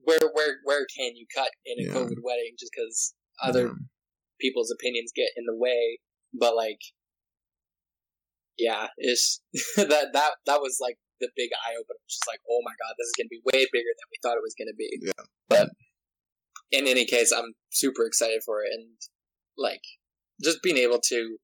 where 0.00 0.20
where 0.32 0.56
where 0.64 0.86
can 0.96 1.16
you 1.16 1.26
cut 1.34 1.50
in 1.66 1.78
a 1.80 1.88
Yeah. 1.88 1.94
COVID 1.94 2.22
wedding 2.22 2.54
just 2.58 2.72
because 2.74 3.14
other 3.42 3.66
Yeah. 3.68 3.74
people's 4.40 4.70
opinions 4.70 5.12
get 5.14 5.30
in 5.36 5.44
the 5.46 5.56
way. 5.56 5.98
But 6.32 6.54
like, 6.56 6.80
yeah, 8.56 8.88
it's 8.98 9.40
that 9.76 10.12
that 10.12 10.32
that 10.46 10.60
was 10.60 10.78
like 10.80 10.96
the 11.20 11.28
big 11.36 11.50
eye 11.66 11.74
opener. 11.74 11.98
Just 12.08 12.26
like, 12.28 12.40
oh 12.50 12.60
my 12.64 12.72
god, 12.72 12.94
this 12.98 13.06
is 13.06 13.14
gonna 13.16 13.28
be 13.30 13.40
way 13.44 13.66
bigger 13.72 13.92
than 13.96 14.08
we 14.10 14.18
thought 14.22 14.36
it 14.36 14.42
was 14.42 14.54
gonna 14.58 14.76
be. 14.76 14.90
Yeah. 15.02 15.24
But 15.48 15.70
in 16.70 16.86
any 16.86 17.04
case, 17.06 17.32
I'm 17.32 17.54
super 17.70 18.04
excited 18.06 18.42
for 18.44 18.62
it, 18.62 18.70
and 18.72 18.88
like 19.56 19.82
just 20.42 20.62
being 20.62 20.76
able 20.78 21.00
to 21.08 21.38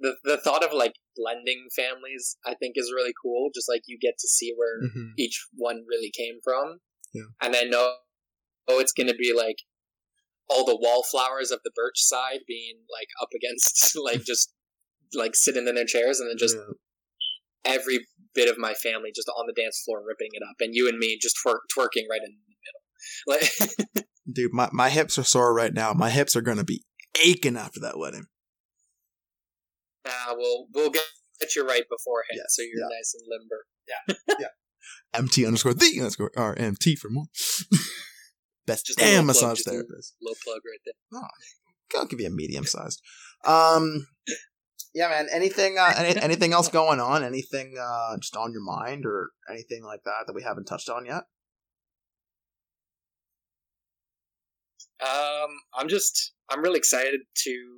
the 0.00 0.16
the 0.24 0.36
thought 0.38 0.64
of 0.64 0.72
like 0.72 0.94
blending 1.16 1.68
families, 1.76 2.36
I 2.44 2.54
think 2.54 2.74
is 2.76 2.92
really 2.94 3.12
cool. 3.22 3.50
Just 3.54 3.68
like 3.68 3.82
you 3.86 3.98
get 4.00 4.14
to 4.18 4.28
see 4.28 4.52
where 4.56 4.80
Mhm. 4.82 5.12
each 5.16 5.46
one 5.54 5.84
really 5.88 6.10
came 6.10 6.40
from. 6.42 6.80
Yeah. 7.14 7.22
And 7.40 7.54
I 7.56 7.62
know, 7.62 7.94
oh, 8.68 8.80
it's 8.80 8.92
going 8.92 9.06
to 9.08 9.14
be 9.14 9.32
like 9.36 9.56
all 10.50 10.64
the 10.64 10.76
wallflowers 10.78 11.50
of 11.50 11.60
the 11.64 11.70
birch 11.74 11.98
side 12.02 12.40
being 12.46 12.74
like 12.92 13.08
up 13.22 13.28
against, 13.34 13.96
like 14.04 14.24
just 14.24 14.52
like 15.14 15.34
sitting 15.36 15.66
in 15.68 15.74
their 15.76 15.84
chairs, 15.86 16.20
and 16.20 16.28
then 16.28 16.36
just 16.38 16.56
Yeah. 16.56 17.72
every 17.72 18.00
bit 18.34 18.50
of 18.50 18.58
my 18.58 18.74
family 18.74 19.10
just 19.14 19.28
on 19.28 19.46
the 19.46 19.52
dance 19.60 19.80
floor 19.84 20.02
ripping 20.06 20.30
it 20.32 20.42
up, 20.42 20.56
and 20.60 20.74
you 20.74 20.88
and 20.88 20.98
me 20.98 21.18
just 21.22 21.36
twer- 21.42 21.62
twerking 21.76 22.04
right 22.10 22.20
in 22.24 22.34
the 22.34 23.36
middle. 23.36 23.84
Like, 23.94 24.04
Dude, 24.32 24.52
my, 24.52 24.68
my 24.72 24.88
hips 24.90 25.18
are 25.18 25.22
sore 25.24 25.54
right 25.54 25.72
now. 25.72 25.92
My 25.92 26.10
hips 26.10 26.34
are 26.34 26.40
gonna 26.42 26.64
be 26.64 26.82
aching 27.24 27.56
after 27.56 27.78
that 27.80 27.98
wedding. 27.98 28.24
nah, 30.04 30.34
we'll 30.36 30.66
we'll 30.74 30.90
get, 30.90 31.02
get 31.40 31.54
you 31.54 31.64
right 31.66 31.84
beforehand, 31.88 32.32
Yes, 32.36 32.46
so 32.48 32.62
you're 32.62 32.70
yeah. 32.80 32.96
nice 32.96 33.14
and 33.14 33.24
limber. 33.28 33.66
MT 35.12 35.46
underscore 35.46 35.74
the 35.74 35.94
underscore 35.98 36.30
R 36.36 36.54
M 36.58 36.76
T 36.76 36.96
for 36.96 37.08
more. 37.10 37.26
Best 38.66 38.86
Just 38.86 38.98
damn 38.98 39.24
plug, 39.24 39.26
massage 39.26 39.60
a 39.60 39.70
therapist. 39.70 40.14
Little 40.22 40.36
plug 40.42 40.60
right 40.64 40.80
there. 40.84 41.20
I'll 42.00 42.06
give 42.06 42.20
you 42.20 42.26
a 42.26 42.30
medium 42.30 42.64
sized. 42.64 43.02
Um, 43.44 44.06
yeah, 44.94 45.08
man. 45.08 45.26
Anything, 45.30 45.76
uh, 45.78 45.92
any, 45.98 46.18
anything 46.20 46.52
else 46.52 46.68
going 46.68 46.98
on? 46.98 47.22
Anything, 47.22 47.74
uh, 47.78 48.16
just 48.18 48.36
on 48.36 48.52
your 48.52 48.62
mind 48.62 49.04
or 49.04 49.30
anything 49.50 49.84
like 49.84 50.00
that 50.04 50.24
that 50.26 50.34
we 50.34 50.42
haven't 50.42 50.64
touched 50.64 50.88
on 50.88 51.04
yet? 51.04 51.24
Um, 55.00 55.50
I'm 55.76 55.88
just 55.88 56.32
I'm 56.48 56.62
really 56.62 56.78
excited 56.78 57.20
to 57.44 57.68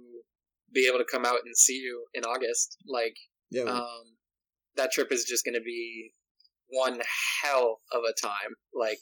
be 0.73 0.87
able 0.89 0.99
to 0.99 1.07
come 1.11 1.25
out 1.25 1.39
and 1.45 1.57
see 1.57 1.75
you 1.79 2.07
in 2.15 2.25
August. 2.25 2.77
Like, 2.87 3.17
Yeah. 3.51 3.63
um, 3.63 4.17
that 4.77 4.93
trip 4.93 5.11
is 5.11 5.25
just 5.25 5.45
going 5.45 5.55
to 5.55 5.61
be 5.63 6.13
one 6.69 7.01
hell 7.43 7.81
of 7.93 8.03
a 8.03 8.15
time. 8.27 8.55
Like, 8.75 9.01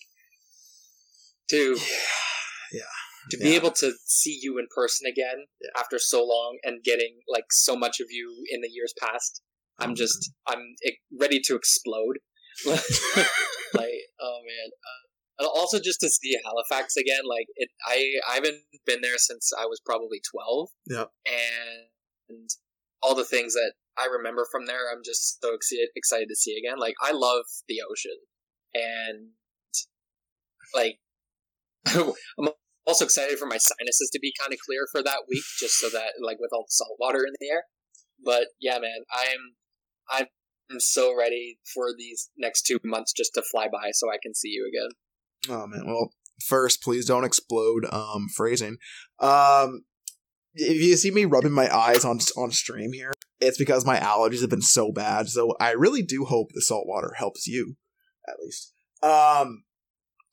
to 1.50 1.76
yeah. 2.72 2.82
to 3.30 3.36
be 3.38 3.50
Yeah. 3.50 3.56
able 3.56 3.70
to 3.72 3.92
see 4.06 4.38
you 4.40 4.58
in 4.58 4.66
person 4.74 5.06
again 5.06 5.46
Yeah. 5.60 5.80
after 5.80 5.98
so 5.98 6.24
long 6.24 6.58
and 6.62 6.82
getting 6.82 7.20
like 7.28 7.46
so 7.50 7.76
much 7.76 8.00
of 8.00 8.08
you 8.10 8.44
in 8.50 8.60
the 8.60 8.68
years 8.68 8.94
past. 8.98 9.42
I'm 9.78 9.90
Oh, 9.92 9.94
just 9.94 10.30
I'm 10.46 10.74
ready 11.18 11.40
to 11.40 11.54
explode. 11.56 12.18
like, 12.66 12.78
oh 14.20 14.38
man. 14.46 14.70
Uh, 14.70 15.02
and 15.40 15.48
also 15.48 15.80
just 15.80 15.98
to 16.00 16.08
see 16.08 16.36
Halifax 16.44 16.96
again, 16.96 17.22
like 17.28 17.46
it, 17.56 17.68
I 17.86 18.12
I 18.30 18.34
haven't 18.36 18.60
been 18.86 19.00
there 19.00 19.18
since 19.18 19.50
I 19.58 19.66
was 19.66 19.80
probably 19.84 20.20
twelve. 20.30 20.68
Yeah. 20.86 21.06
And, 21.26 21.88
and 22.28 22.48
all 23.02 23.14
the 23.14 23.24
things 23.24 23.54
that 23.54 23.72
I 23.96 24.06
remember 24.06 24.46
from 24.50 24.66
there, 24.66 24.90
I'm 24.92 25.02
just 25.04 25.40
so 25.42 25.54
excited 25.54 25.88
excited 25.94 26.28
to 26.28 26.36
see 26.36 26.56
again. 26.58 26.78
Like 26.78 26.94
I 27.00 27.12
love 27.12 27.44
the 27.68 27.82
ocean, 27.88 28.18
and 28.74 29.30
like 30.74 30.98
I'm 32.38 32.48
also 32.86 33.04
excited 33.04 33.38
for 33.38 33.46
my 33.46 33.58
sinuses 33.58 34.10
to 34.12 34.18
be 34.20 34.32
kind 34.38 34.52
of 34.52 34.58
clear 34.66 34.86
for 34.90 35.02
that 35.02 35.24
week, 35.28 35.44
just 35.58 35.78
so 35.78 35.88
that 35.90 36.12
like 36.20 36.38
with 36.40 36.50
all 36.52 36.64
the 36.64 36.70
salt 36.70 36.96
water 36.98 37.20
in 37.26 37.32
the 37.40 37.48
air. 37.50 37.64
But 38.24 38.48
yeah, 38.60 38.78
man, 38.78 39.04
I'm 39.12 39.54
I'm 40.10 40.80
so 40.80 41.16
ready 41.16 41.58
for 41.72 41.88
these 41.96 42.30
next 42.36 42.62
two 42.62 42.78
months 42.84 43.12
just 43.12 43.34
to 43.34 43.42
fly 43.42 43.68
by, 43.70 43.90
so 43.92 44.10
I 44.10 44.18
can 44.22 44.34
see 44.34 44.48
you 44.48 44.68
again. 44.68 44.90
Oh 45.56 45.66
man. 45.66 45.84
Well, 45.86 46.10
first, 46.44 46.82
please 46.82 47.06
don't 47.06 47.24
explode. 47.24 47.86
Um, 47.92 48.28
phrasing. 48.34 48.76
Um, 49.20 49.84
if 50.54 50.82
you 50.82 50.96
see 50.96 51.10
me 51.10 51.24
rubbing 51.24 51.52
my 51.52 51.74
eyes 51.74 52.04
on 52.04 52.18
on 52.36 52.50
stream 52.50 52.92
here, 52.92 53.12
it's 53.46 53.58
because 53.58 53.84
my 53.86 53.98
allergies 53.98 54.40
have 54.40 54.50
been 54.50 54.62
so 54.62 54.92
bad. 54.92 55.28
So 55.28 55.54
I 55.60 55.70
really 55.72 56.02
do 56.02 56.24
hope 56.24 56.48
the 56.54 56.60
salt 56.62 56.86
water 56.86 57.12
helps 57.16 57.46
you, 57.46 57.76
at 58.28 58.36
least. 58.40 58.72
Um, 59.02 59.64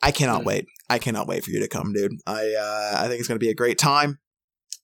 I 0.02 0.12
cannot 0.12 0.42
Hmm. 0.42 0.48
wait. 0.48 0.66
I 0.90 1.00
cannot 1.00 1.28
wait 1.28 1.44
for 1.44 1.52
you 1.52 1.60
to 1.60 1.68
come, 1.68 1.94
dude. 1.94 2.14
I 2.26 2.54
uh, 2.54 2.94
I 3.04 3.08
think 3.08 3.20
it's 3.20 3.28
gonna 3.28 3.40
be 3.40 3.50
a 3.50 3.56
great 3.56 3.78
time. 3.78 4.20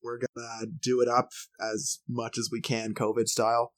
We're 0.04 0.20
gonna 0.20 0.66
do 0.80 1.02
it 1.02 1.08
up 1.08 1.30
as 1.60 2.00
much 2.08 2.38
as 2.38 2.50
we 2.52 2.62
can, 2.62 2.94
COVID 2.94 3.28
style. 3.28 3.74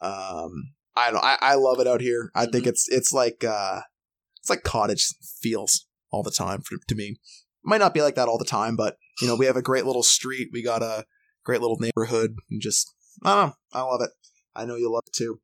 Um, 0.00 0.74
I 0.94 1.10
don't. 1.10 1.24
I, 1.24 1.38
I 1.40 1.54
love 1.54 1.80
it 1.80 1.86
out 1.86 2.00
here. 2.00 2.30
I 2.34 2.46
think 2.46 2.64
Mhm. 2.64 2.68
it's 2.68 2.88
it's 2.88 3.12
like 3.12 3.42
uh, 3.44 3.80
it's 4.40 4.50
like 4.50 4.62
cottage 4.64 5.06
feels 5.40 5.86
all 6.10 6.22
the 6.22 6.30
time 6.30 6.60
for, 6.62 6.76
to 6.88 6.94
me. 6.94 7.16
Might 7.64 7.78
not 7.78 7.94
be 7.94 8.02
like 8.02 8.16
that 8.16 8.28
all 8.28 8.38
the 8.38 8.44
time, 8.44 8.76
but 8.76 8.96
you 9.20 9.26
know, 9.28 9.36
we 9.36 9.46
have 9.46 9.56
a 9.56 9.62
great 9.62 9.86
little 9.86 10.02
street. 10.02 10.48
We 10.52 10.62
got 10.62 10.82
a 10.82 11.06
great 11.44 11.60
little 11.60 11.78
neighborhood, 11.78 12.34
and 12.50 12.60
just 12.60 12.92
I 13.24 13.34
don't 13.34 13.46
know. 13.48 13.54
I 13.72 13.82
love 13.82 14.00
it. 14.02 14.10
I 14.54 14.64
know 14.64 14.76
you 14.76 14.92
love 14.92 15.04
it 15.06 15.12
too. 15.12 15.40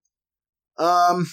Um, 0.79 1.27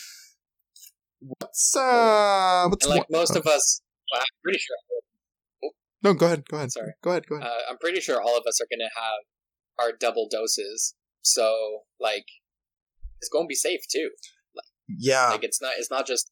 what's 1.20 1.76
uh, 1.76 2.66
what's 2.70 2.86
And 2.86 2.96
like 2.96 3.06
most 3.10 3.36
of 3.36 3.46
us, 3.46 3.82
well, 4.12 4.22
I'm 4.22 4.26
pretty 4.44 4.60
sure. 4.60 5.72
no, 6.04 6.14
go 6.14 6.26
ahead, 6.28 6.48
go 6.48 6.58
ahead, 6.58 6.72
Sorry. 6.72 6.94
go 7.02 7.12
ahead, 7.12 7.28
go 7.28 7.36
ahead. 7.36 7.48
Uh, 7.48 7.72
I'm 7.72 7.78
pretty 7.78 8.00
sure 8.00 8.22
all 8.22 8.38
of 8.38 8.44
us 8.48 8.60
are 8.62 8.68
going 8.70 8.80
to 8.88 8.90
have 8.96 9.86
our 9.88 9.92
double 9.98 10.28
doses. 10.30 10.96
So 11.22 11.82
like, 12.00 12.26
it's 13.20 13.30
going 13.30 13.46
to 13.46 13.50
be 13.50 13.56
safe 13.56 13.82
too. 13.92 14.10
yeah, 14.88 15.30
Like 15.30 15.44
it's 15.44 15.62
not. 15.62 15.74
It's 15.78 15.92
not 15.92 16.06
just 16.06 16.32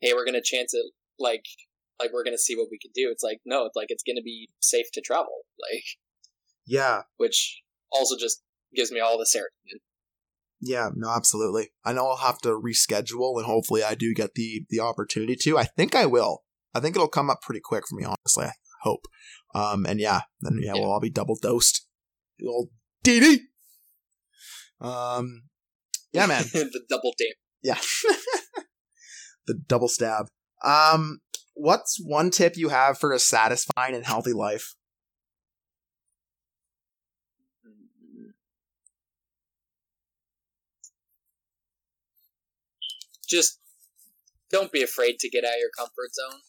hey, 0.00 0.12
we're 0.14 0.24
going 0.24 0.34
to 0.34 0.42
chance 0.42 0.74
it. 0.74 0.84
Like 1.18 1.44
like 2.00 2.10
we're 2.12 2.24
going 2.24 2.34
to 2.34 2.38
see 2.42 2.56
what 2.56 2.68
we 2.70 2.78
can 2.78 2.90
do. 2.94 3.08
It's 3.10 3.22
like 3.22 3.38
no, 3.44 3.64
it's 3.66 3.76
like 3.76 3.86
it's 3.90 4.02
going 4.02 4.16
to 4.16 4.22
be 4.22 4.48
safe 4.60 4.86
to 4.94 5.00
travel. 5.00 5.42
Like 5.72 5.84
yeah, 6.66 7.02
which 7.16 7.62
also 7.90 8.16
just 8.18 8.42
gives 8.74 8.90
me 8.92 9.00
all 9.00 9.18
the 9.18 9.24
serotonin. 9.24 9.78
yeah. 10.60 10.88
No, 10.94 11.10
absolutely. 11.10 11.70
I 11.84 11.92
know 11.92 12.06
I'll 12.08 12.16
have 12.18 12.38
to 12.40 12.48
reschedule, 12.50 13.36
and 13.36 13.46
hopefully, 13.46 13.82
I 13.82 13.94
do 13.94 14.14
get 14.14 14.34
the 14.34 14.64
the 14.70 14.80
opportunity 14.80 15.36
to. 15.42 15.58
I 15.58 15.64
think 15.64 15.94
I 15.94 16.06
will. 16.06 16.42
I 16.74 16.80
think 16.80 16.96
it'll 16.96 17.08
come 17.08 17.30
up 17.30 17.42
pretty 17.42 17.60
quick 17.62 17.84
for 17.88 17.96
me. 17.96 18.04
Honestly, 18.04 18.46
I 18.46 18.52
hope. 18.82 19.06
Um, 19.54 19.84
and 19.86 20.00
yeah, 20.00 20.22
then 20.40 20.58
yeah, 20.62 20.72
Yeah. 20.74 20.80
we'll 20.80 20.90
all 20.92 21.00
be 21.00 21.10
double 21.10 21.36
dosed. 21.40 21.86
The 22.38 22.46
old 22.48 22.68
DD. 23.04 23.38
Um, 24.80 25.42
yeah, 26.12 26.26
man. 26.26 26.42
the 26.52 26.82
double 26.88 27.12
dip. 27.18 27.36
Yeah. 27.62 27.78
the 29.46 29.54
double 29.68 29.88
stab. 29.88 30.26
Um, 30.64 31.20
what's 31.54 31.98
one 32.04 32.30
tip 32.30 32.56
you 32.56 32.68
have 32.70 32.98
for 32.98 33.12
a 33.12 33.18
satisfying 33.18 33.94
and 33.94 34.04
healthy 34.06 34.32
life? 34.32 34.74
Just 43.32 43.58
don't 44.50 44.70
be 44.70 44.82
afraid 44.82 45.16
to 45.20 45.30
get 45.30 45.44
out 45.44 45.54
of 45.54 45.60
your 45.64 45.70
comfort 45.76 46.12
zone. 46.12 46.40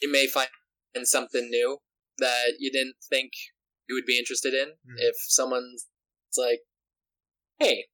You 0.00 0.10
may 0.10 0.26
find 0.26 0.48
something 1.02 1.50
new 1.50 1.78
that 2.18 2.54
you 2.60 2.70
didn't 2.70 2.96
think 3.10 3.32
you 3.88 3.94
would 3.96 4.06
be 4.06 4.18
interested 4.18 4.54
in. 4.54 4.68
Mhm. 4.86 4.96
If 4.98 5.16
someone's 5.26 5.88
like, 6.36 6.60
"Hey, 7.58 7.88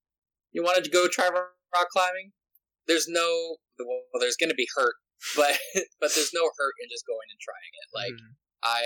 you 0.52 0.62
wanted 0.62 0.84
to 0.84 0.90
go 0.90 1.08
try 1.08 1.28
rock 1.28 1.88
climbing?" 1.90 2.32
There's 2.86 3.08
no 3.08 3.56
well, 3.78 4.20
there's 4.20 4.36
going 4.36 4.50
to 4.50 4.54
be 4.64 4.68
hurt, 4.76 4.96
but 5.36 5.56
but 6.00 6.10
there's 6.14 6.34
no 6.34 6.50
hurt 6.58 6.74
in 6.82 6.88
just 6.90 7.06
going 7.06 7.28
and 7.30 7.40
trying 7.40 7.72
it. 7.82 7.88
Like 7.94 8.12
I, 8.62 8.82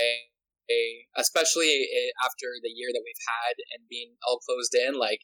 I- 0.70 1.04
especially 1.16 1.88
after 2.24 2.48
the 2.62 2.70
year 2.70 2.90
that 2.92 3.02
we've 3.04 3.24
had 3.26 3.54
and 3.74 3.88
being 3.88 4.16
all 4.26 4.38
closed 4.38 4.74
in, 4.74 4.94
like 4.94 5.20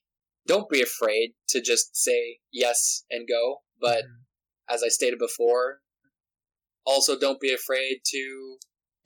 don't 0.48 0.68
be 0.68 0.82
afraid 0.82 1.34
to 1.50 1.60
just 1.60 1.94
say 1.94 2.38
yes 2.50 3.04
and 3.10 3.28
go. 3.28 3.58
But 3.80 4.04
mm-hmm. 4.04 4.74
as 4.74 4.82
I 4.82 4.88
stated 4.88 5.18
before, 5.20 5.78
also 6.84 7.16
don't 7.16 7.40
be 7.40 7.52
afraid 7.52 7.98
to 8.06 8.56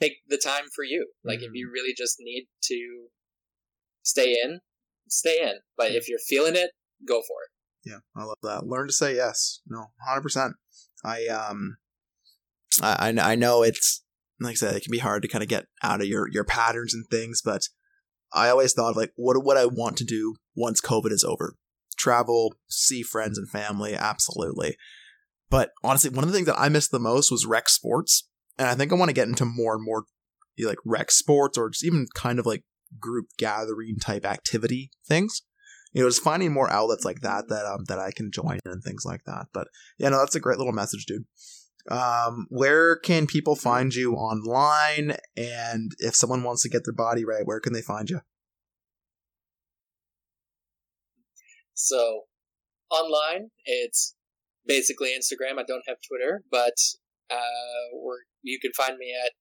take 0.01 0.19
the 0.29 0.39
time 0.39 0.65
for 0.75 0.85
you. 0.85 1.09
Like 1.25 1.39
mm-hmm. 1.39 1.47
if 1.47 1.51
you 1.55 1.71
really 1.71 1.95
just 1.97 2.17
need 2.21 2.47
to 2.65 3.09
stay 4.03 4.37
in, 4.43 4.61
stay 5.09 5.39
in. 5.43 5.57
But 5.77 5.89
mm-hmm. 5.89 5.97
if 5.97 6.09
you're 6.09 6.19
feeling 6.19 6.57
it, 6.57 6.71
go 7.07 7.17
for 7.17 7.37
it. 7.45 7.91
Yeah, 7.91 7.99
I 8.17 8.25
love 8.25 8.39
that. 8.45 8.65
Learn 8.65 8.87
to 8.87 8.93
say 8.93 9.17
yes. 9.17 9.61
No, 9.67 9.87
hundred 10.07 10.23
percent. 10.23 10.55
I 11.05 11.27
um, 11.27 11.79
I 12.81 13.13
I 13.21 13.35
know 13.35 13.65
it's 13.65 14.05
like 14.41 14.53
I 14.53 14.55
said, 14.55 14.77
it 14.77 14.85
can 14.85 14.93
be 14.93 14.99
hard 14.99 15.23
to 15.23 15.29
kind 15.29 15.43
of 15.43 15.49
get 15.49 15.67
out 15.83 16.01
of 16.01 16.07
your 16.07 16.29
your 16.31 16.45
patterns 16.45 16.95
and 16.95 17.05
things, 17.11 17.43
but 17.43 17.63
I 18.35 18.49
always 18.49 18.73
thought 18.73 18.91
of 18.91 18.97
like 18.97 19.13
what 19.17 19.43
what 19.45 19.57
I 19.57 19.67
want 19.67 19.97
to 19.99 20.05
do 20.05 20.37
once 20.57 20.81
COVID 20.81 21.13
is 21.13 21.25
over. 21.25 21.57
Travel, 21.97 22.55
see 22.69 23.03
friends 23.03 23.39
and 23.39 23.49
family, 23.49 23.95
absolutely. 23.95 24.77
But 25.51 25.71
honestly, 25.85 26.11
one 26.11 26.25
of 26.25 26.31
the 26.31 26.37
things 26.37 26.47
that 26.47 26.59
I 26.59 26.69
missed 26.69 26.91
the 26.91 26.99
most 26.99 27.31
was 27.31 27.47
rec 27.47 27.69
sports. 27.69 28.29
And 28.59 28.69
I 28.69 28.75
think 28.75 28.93
I 28.93 28.97
want 28.97 29.11
to 29.11 29.15
get 29.15 29.29
into 29.29 29.45
more 29.45 29.75
and 29.75 29.85
more 29.85 30.05
like 30.59 30.79
rec 30.85 31.11
sports 31.11 31.59
or 31.59 31.71
just 31.71 31.85
even 31.85 32.07
kind 32.15 32.39
of 32.39 32.47
like 32.47 32.65
group 32.99 33.27
gathering 33.39 33.97
type 34.01 34.25
activity 34.25 34.91
things. 35.07 35.43
You 35.93 36.03
know, 36.03 36.09
just 36.09 36.23
finding 36.23 36.53
more 36.53 36.71
outlets 36.71 37.05
like 37.05 37.21
that 37.21 37.49
that 37.49 37.67
um 37.67 37.85
that 37.89 37.99
I 37.99 38.13
can 38.13 38.31
join 38.33 38.61
and 38.65 38.83
things 38.83 39.05
like 39.05 39.25
that. 39.27 39.47
But 39.53 39.69
yeah, 39.99 40.09
no, 40.09 40.19
that's 40.19 40.35
a 40.35 40.41
great 40.41 40.59
little 40.59 40.73
message, 40.73 41.05
dude. 41.05 41.25
Um, 41.91 42.47
where 42.49 42.97
can 42.97 43.27
people 43.27 43.57
find 43.57 43.95
you 43.95 44.15
online? 44.15 45.17
And 45.37 45.93
if 45.99 46.15
someone 46.15 46.43
wants 46.43 46.63
to 46.63 46.69
get 46.69 46.85
their 46.85 46.95
body 46.95 47.25
right, 47.25 47.45
where 47.45 47.61
can 47.61 47.73
they 47.73 47.83
find 47.83 48.09
you? 48.09 48.21
So, 51.75 52.23
online, 52.91 53.51
it's 53.65 54.15
basically 54.67 55.09
Instagram. 55.09 55.59
I 55.59 55.65
don't 55.67 55.83
have 55.89 55.97
Twitter, 56.07 56.45
but 56.51 56.75
uh, 57.31 57.91
we're, 57.95 58.19
you 58.43 58.59
can 58.61 58.73
find 58.73 58.99
me 58.99 59.13
at 59.13 59.33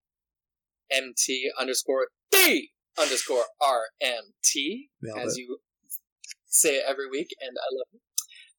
mt 0.92 1.52
underscore 1.60 2.08
d 2.32 2.72
underscore 3.00 3.46
rmt 3.62 4.90
as 5.18 5.38
it. 5.38 5.40
you 5.40 5.60
say 6.48 6.76
it 6.76 6.84
every 6.88 7.10
week, 7.10 7.30
and 7.40 7.56
I 7.58 7.70
love 7.72 7.88
it. 7.94 8.02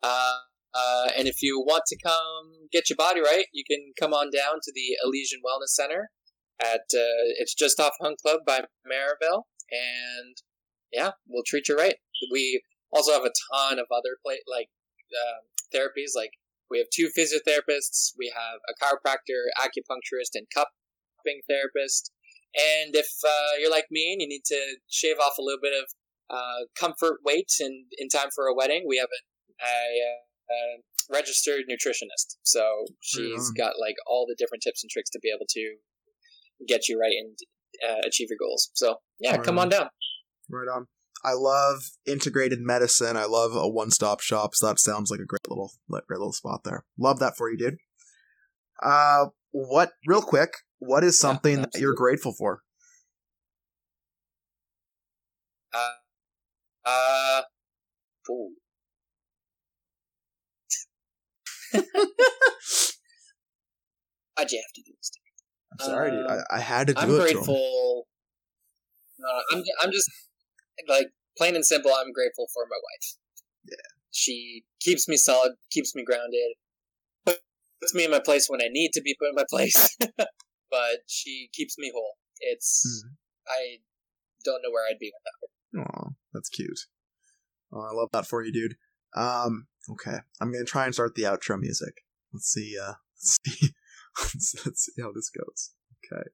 Uh, 0.03 0.52
uh, 0.75 1.09
and 1.17 1.29
if 1.29 1.43
you 1.43 1.61
want 1.61 1.85
to 1.87 1.97
come 2.03 2.69
get 2.73 2.89
your 2.89 2.97
body 2.97 3.21
right, 3.21 3.47
you 3.53 3.65
can 3.69 3.93
come 3.99 4.13
on 4.13 4.31
down 4.31 4.61
to 4.63 4.73
the 4.75 4.97
Elysian 5.05 5.41
Wellness 5.41 5.75
Center. 5.75 6.11
At 6.61 6.87
uh, 6.95 7.25
it's 7.39 7.55
just 7.55 7.81
off 7.81 7.95
Hunt 8.01 8.19
Club 8.23 8.41
by 8.47 8.65
Merivale, 8.87 9.47
and 9.71 10.37
yeah, 10.93 11.13
we'll 11.29 11.43
treat 11.47 11.69
you 11.69 11.77
right. 11.77 11.97
We 12.31 12.63
also 12.93 13.13
have 13.13 13.25
a 13.25 13.33
ton 13.53 13.79
of 13.79 13.87
other 13.91 14.17
play 14.25 14.39
like 14.47 14.69
uh, 15.11 15.43
therapies, 15.75 16.13
like 16.15 16.33
we 16.71 16.79
have 16.79 16.89
two 16.93 17.11
physiotherapists, 17.17 18.13
we 18.19 18.33
have 18.35 18.61
a 18.69 18.75
chiropractor, 18.83 19.53
acupuncturist, 19.61 20.35
and 20.35 20.47
cupping 20.55 21.41
therapist. 21.49 22.11
And 22.55 22.95
if 22.95 23.09
uh, 23.25 23.59
you're 23.61 23.71
like 23.71 23.87
me 23.91 24.13
and 24.13 24.23
you 24.23 24.29
need 24.29 24.45
to 24.47 24.77
shave 24.89 25.17
off 25.19 25.35
a 25.39 25.43
little 25.43 25.61
bit 25.61 25.75
of 25.79 25.89
uh, 26.31 26.65
comfort 26.79 27.19
weight 27.25 27.53
in, 27.61 27.85
in 27.99 28.09
time 28.09 28.31
for 28.35 28.47
a 28.47 28.55
wedding, 28.55 28.85
we 28.89 28.97
have 28.99 29.09
a, 29.09 29.65
a, 29.65 30.32
a 30.53 31.13
registered 31.13 31.65
nutritionist. 31.71 32.37
So 32.43 32.85
she's 33.01 33.51
got 33.51 33.75
like 33.81 33.97
all 34.07 34.27
the 34.29 34.37
different 34.39 34.63
tips 34.63 34.83
and 34.83 34.91
tricks 34.91 35.11
to 35.11 35.21
be 35.23 35.31
able 35.35 35.47
to 35.49 35.77
get 36.67 36.89
you 36.89 37.01
right 37.01 37.15
and 37.19 37.37
uh, 37.89 38.07
achieve 38.07 38.29
your 38.31 38.39
goals. 38.39 38.71
So 38.75 38.97
yeah, 39.21 39.37
right 39.37 39.45
come 39.45 39.59
on. 39.59 39.65
on 39.65 39.69
down. 39.71 39.89
Right 40.51 40.69
on. 40.69 40.87
I 41.25 41.35
love 41.35 41.83
integrated 42.07 42.61
medicine. 42.61 43.17
I 43.17 43.25
love 43.25 43.55
a 43.55 43.69
one 43.69 43.91
stop 43.91 44.21
shop. 44.21 44.55
So 44.55 44.67
that 44.67 44.81
sounds 44.81 45.11
like 45.11 45.21
a 45.21 45.27
great 45.27 45.49
little 45.49 45.73
great 45.89 46.19
little 46.19 46.33
spot 46.33 46.63
there. 46.65 46.85
Love 46.99 47.21
that 47.21 47.37
for 47.37 47.51
you, 47.51 47.57
dude. 47.57 47.77
Uh, 48.83 49.27
what? 49.53 49.93
Real 50.07 50.23
quick, 50.23 50.55
what 50.79 51.05
is 51.05 51.19
something 51.19 51.59
yeah, 51.59 51.67
that 51.73 51.81
you're 51.81 51.95
grateful 51.95 52.33
for? 52.33 52.63
Uh, 55.73 55.93
uh, 56.85 57.43
ooh. 58.31 58.51
Why'd 64.37 64.51
you 64.51 64.63
have 64.63 64.73
to 64.75 64.83
do 64.85 64.93
this? 64.97 65.11
I'm 65.73 65.79
sorry, 65.87 66.11
uh, 66.11 66.15
dude. 66.15 66.27
I, 66.27 66.57
I, 66.57 66.61
had 66.61 66.87
to 66.89 66.95
do 66.95 67.01
I'm 67.01 67.11
it. 67.11 67.13
I'm 67.15 67.21
grateful. 67.21 68.07
Uh, 69.21 69.41
I'm 69.53 69.63
I'm 69.83 69.93
just 69.93 70.11
like 70.89 71.09
plain 71.37 71.55
and 71.55 71.65
simple, 71.65 71.91
I'm 71.93 72.13
grateful 72.13 72.47
for 72.53 72.65
my 72.69 72.77
wife. 72.77 73.17
Yeah. 73.69 73.77
She 74.11 74.65
keeps 74.81 75.09
me 75.09 75.17
solid, 75.17 75.53
keeps 75.71 75.95
me 75.95 76.05
grounded, 76.05 76.57
puts 77.81 77.95
me 77.95 78.05
in 78.05 78.11
my 78.11 78.21
place 78.21 78.49
when 78.49 78.61
I 78.61 78.69
need 78.71 78.91
to 78.93 79.01
be 79.01 79.17
put 79.19 79.29
in 79.29 79.35
my 79.35 79.45
place. 79.49 79.97
but 80.71 80.99
she 81.07 81.49
keeps 81.53 81.77
me 81.79 81.91
whole. 81.95 82.15
It's 82.41 83.05
mm. 83.07 83.11
I 83.49 83.79
don't 84.45 84.61
know 84.63 84.71
where 84.71 84.85
I'd 84.91 84.99
be 84.99 85.13
without 85.75 85.87
her. 85.93 86.09
Oh, 86.09 86.15
that's 86.33 86.49
cute. 86.49 86.81
Oh, 87.73 87.81
I 87.81 87.93
love 87.95 88.09
that 88.13 88.27
for 88.27 88.43
you, 88.45 88.53
dude. 88.53 88.77
Um, 89.17 89.67
okay, 89.91 90.19
I'm 90.41 90.53
gonna 90.53 90.65
try 90.65 90.85
and 90.85 90.95
start 90.95 91.15
the 91.15 91.23
outro 91.23 91.59
music. 91.59 92.05
Let's 92.33 92.53
see. 92.53 92.77
Uh, 92.81 92.95
let's 93.23 93.39
see. 93.45 93.69
let's, 94.19 94.67
let's 94.67 94.85
see 94.85 95.03
how 95.03 95.13
this 95.13 95.31
goes. 95.31 95.73
Okay. 96.05 96.29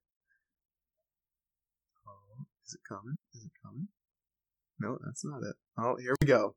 Oh, 2.07 2.45
is 2.67 2.75
it 2.75 2.81
coming? 2.89 3.17
Is 3.35 3.45
it 3.45 3.53
coming? 3.65 3.89
No, 4.81 4.99
that's 5.05 5.25
not 5.25 5.43
it. 5.43 5.57
Oh, 5.79 5.97
here 6.01 6.15
we 6.21 6.27
go. 6.27 6.55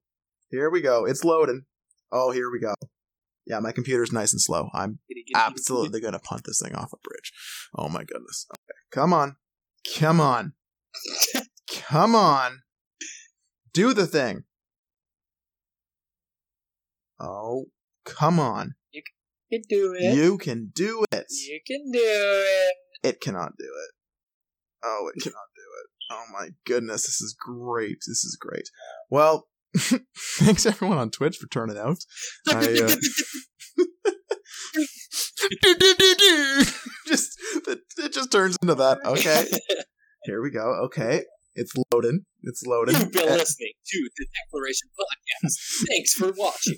Here 0.49 0.69
we 0.69 0.81
go. 0.81 1.05
It's 1.05 1.23
loading. 1.23 1.65
Oh, 2.11 2.31
here 2.31 2.51
we 2.51 2.59
go. 2.59 2.75
Yeah, 3.47 3.59
my 3.59 3.71
computer's 3.71 4.11
nice 4.11 4.33
and 4.33 4.41
slow. 4.41 4.69
I'm 4.73 4.99
absolutely 5.35 6.01
to 6.01 6.19
punt 6.19 6.43
this 6.45 6.61
thing 6.63 6.75
off 6.75 6.93
a 6.93 6.97
bridge. 6.97 7.31
Oh 7.75 7.89
my 7.89 8.03
goodness. 8.03 8.45
Okay. 8.53 8.77
Come 8.91 9.13
on. 9.13 9.37
Come 9.97 10.21
on. 10.21 10.53
Come 11.71 12.15
on. 12.15 12.59
Do 13.73 13.93
the 13.93 14.05
thing. 14.05 14.43
Oh, 17.21 17.65
come 18.03 18.39
on. 18.39 18.73
You 18.91 19.03
can 19.51 19.61
do 19.69 19.95
it. 19.97 20.15
You 20.15 20.37
can 20.37 20.71
do 20.73 21.05
it. 21.11 21.25
You 21.29 21.59
can 21.65 21.91
do 21.91 21.99
it. 22.01 22.75
It 23.03 23.21
cannot 23.21 23.57
do 23.57 23.65
it. 23.65 23.91
Oh, 24.83 25.11
it 25.13 25.21
cannot 25.21 25.35
do 25.55 25.61
it. 25.61 25.87
Oh 26.11 26.23
my 26.33 26.49
goodness, 26.65 27.03
this 27.03 27.21
is 27.21 27.35
great. 27.39 27.97
This 28.07 28.23
is 28.23 28.35
great. 28.39 28.69
Well, 29.09 29.47
thanks 29.77 30.65
everyone 30.65 30.97
on 30.97 31.11
Twitch 31.11 31.37
for 31.37 31.47
turning 31.47 31.77
out. 31.77 31.99
I, 32.49 32.55
uh, 32.55 32.57
just 37.07 37.39
it, 37.67 37.79
it 37.97 38.13
just 38.13 38.31
turns 38.31 38.57
into 38.61 38.75
that. 38.75 38.99
Okay, 39.05 39.45
here 40.23 40.41
we 40.41 40.49
go. 40.49 40.85
Okay, 40.85 41.23
it's 41.61 41.73
loading. 41.91 42.25
It's 42.43 42.63
loading. 42.65 42.95
You've 42.95 43.11
been 43.11 43.29
uh, 43.29 43.33
listening 43.33 43.73
to 43.85 44.09
the 44.17 44.25
Declaration 44.45 44.89
Podcast. 44.99 45.87
Thanks 45.87 46.13
for 46.13 46.31
watching. 46.35 46.75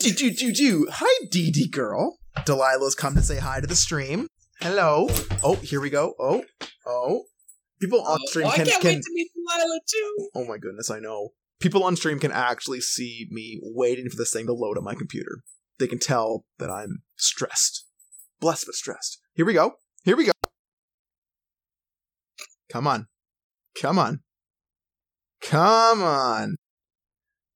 Do 0.00 0.12
do 0.12 0.30
do 0.30 0.52
do. 0.52 0.86
Hi, 0.90 1.26
Dee 1.30 1.50
Dee 1.50 1.68
girl. 1.68 2.18
Delilah's 2.44 2.94
come 2.94 3.14
to 3.14 3.22
say 3.22 3.38
hi 3.38 3.60
to 3.60 3.66
the 3.66 3.74
stream. 3.74 4.28
Hello. 4.60 5.08
Oh, 5.42 5.54
here 5.54 5.80
we 5.80 5.90
go. 5.90 6.14
Oh, 6.20 6.44
oh. 6.86 7.24
People 7.80 8.02
on 8.02 8.18
oh, 8.20 8.26
stream 8.26 8.46
oh, 8.46 8.50
can. 8.50 8.62
I 8.62 8.70
can't 8.70 8.82
can, 8.82 8.94
wait 8.94 9.02
to 9.02 9.10
meet 9.12 9.30
Delilah 9.34 9.80
too. 9.88 10.28
Oh 10.34 10.44
my 10.44 10.58
goodness, 10.58 10.90
I 10.90 10.98
know. 10.98 11.30
People 11.60 11.82
on 11.84 11.96
stream 11.96 12.20
can 12.20 12.30
actually 12.30 12.80
see 12.80 13.26
me 13.30 13.58
waiting 13.62 14.08
for 14.10 14.16
this 14.16 14.32
thing 14.32 14.46
to 14.46 14.52
load 14.52 14.76
on 14.76 14.84
my 14.84 14.94
computer. 14.94 15.42
They 15.78 15.86
can 15.86 15.98
tell 15.98 16.44
that 16.58 16.70
I'm 16.70 17.02
stressed. 17.16 17.86
Blessed 18.40 18.66
but 18.66 18.74
stressed. 18.74 19.20
Here 19.34 19.46
we 19.46 19.54
go. 19.54 19.74
Here 20.04 20.16
we 20.16 20.26
go. 20.26 20.32
Come 22.70 22.86
on. 22.86 23.06
Come 23.80 23.98
on. 23.98 24.20
Come 25.42 26.02
on. 26.02 26.56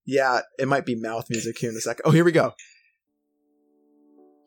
Yeah, 0.04 0.40
it 0.58 0.66
might 0.68 0.84
be 0.84 0.94
mouth 0.94 1.26
music 1.30 1.58
here 1.58 1.70
in 1.70 1.76
a 1.76 1.80
second. 1.80 2.02
Oh, 2.04 2.10
here 2.10 2.24
we 2.24 2.32
go. 2.32 2.52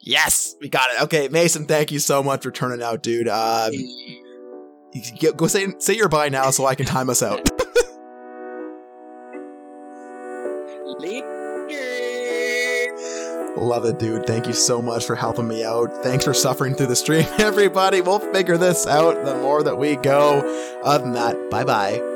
Yes, 0.02 0.56
we 0.62 0.70
got 0.70 0.92
it. 0.92 1.02
Okay, 1.04 1.28
Mason, 1.30 1.66
thank 1.66 1.92
you 1.92 2.00
so 2.00 2.22
much 2.22 2.44
for 2.44 2.52
turning 2.52 2.84
out, 2.84 3.02
dude. 3.02 3.28
Um, 3.28 3.72
Go 5.36 5.48
say 5.48 5.68
say 5.80 5.96
your 5.96 6.08
bye 6.08 6.30
now 6.30 6.52
so 6.52 6.66
I 6.66 6.76
can 6.76 6.86
time 6.86 7.10
us 7.10 7.22
out. 7.22 7.50
Love 13.58 13.86
it, 13.86 14.00
dude. 14.00 14.26
Thank 14.28 14.48
you 14.48 14.54
so 14.54 14.82
much 14.82 15.06
for 15.06 15.16
helping 15.16 15.48
me 15.48 15.64
out. 15.64 16.04
Thanks 16.04 16.24
for 16.24 16.34
suffering 16.34 16.76
through 16.76 16.88
the 16.88 16.96
stream, 16.96 17.26
everybody. 17.40 18.02
We'll 18.02 18.20
figure 18.20 18.58
this 18.58 18.86
out 18.86 19.26
the 19.26 19.36
more 19.36 19.64
that 19.64 19.78
we 19.78 19.96
go. 19.96 20.80
Other 20.84 21.04
than 21.04 21.14
that, 21.14 21.50
bye 21.50 21.64
bye. 21.64 22.14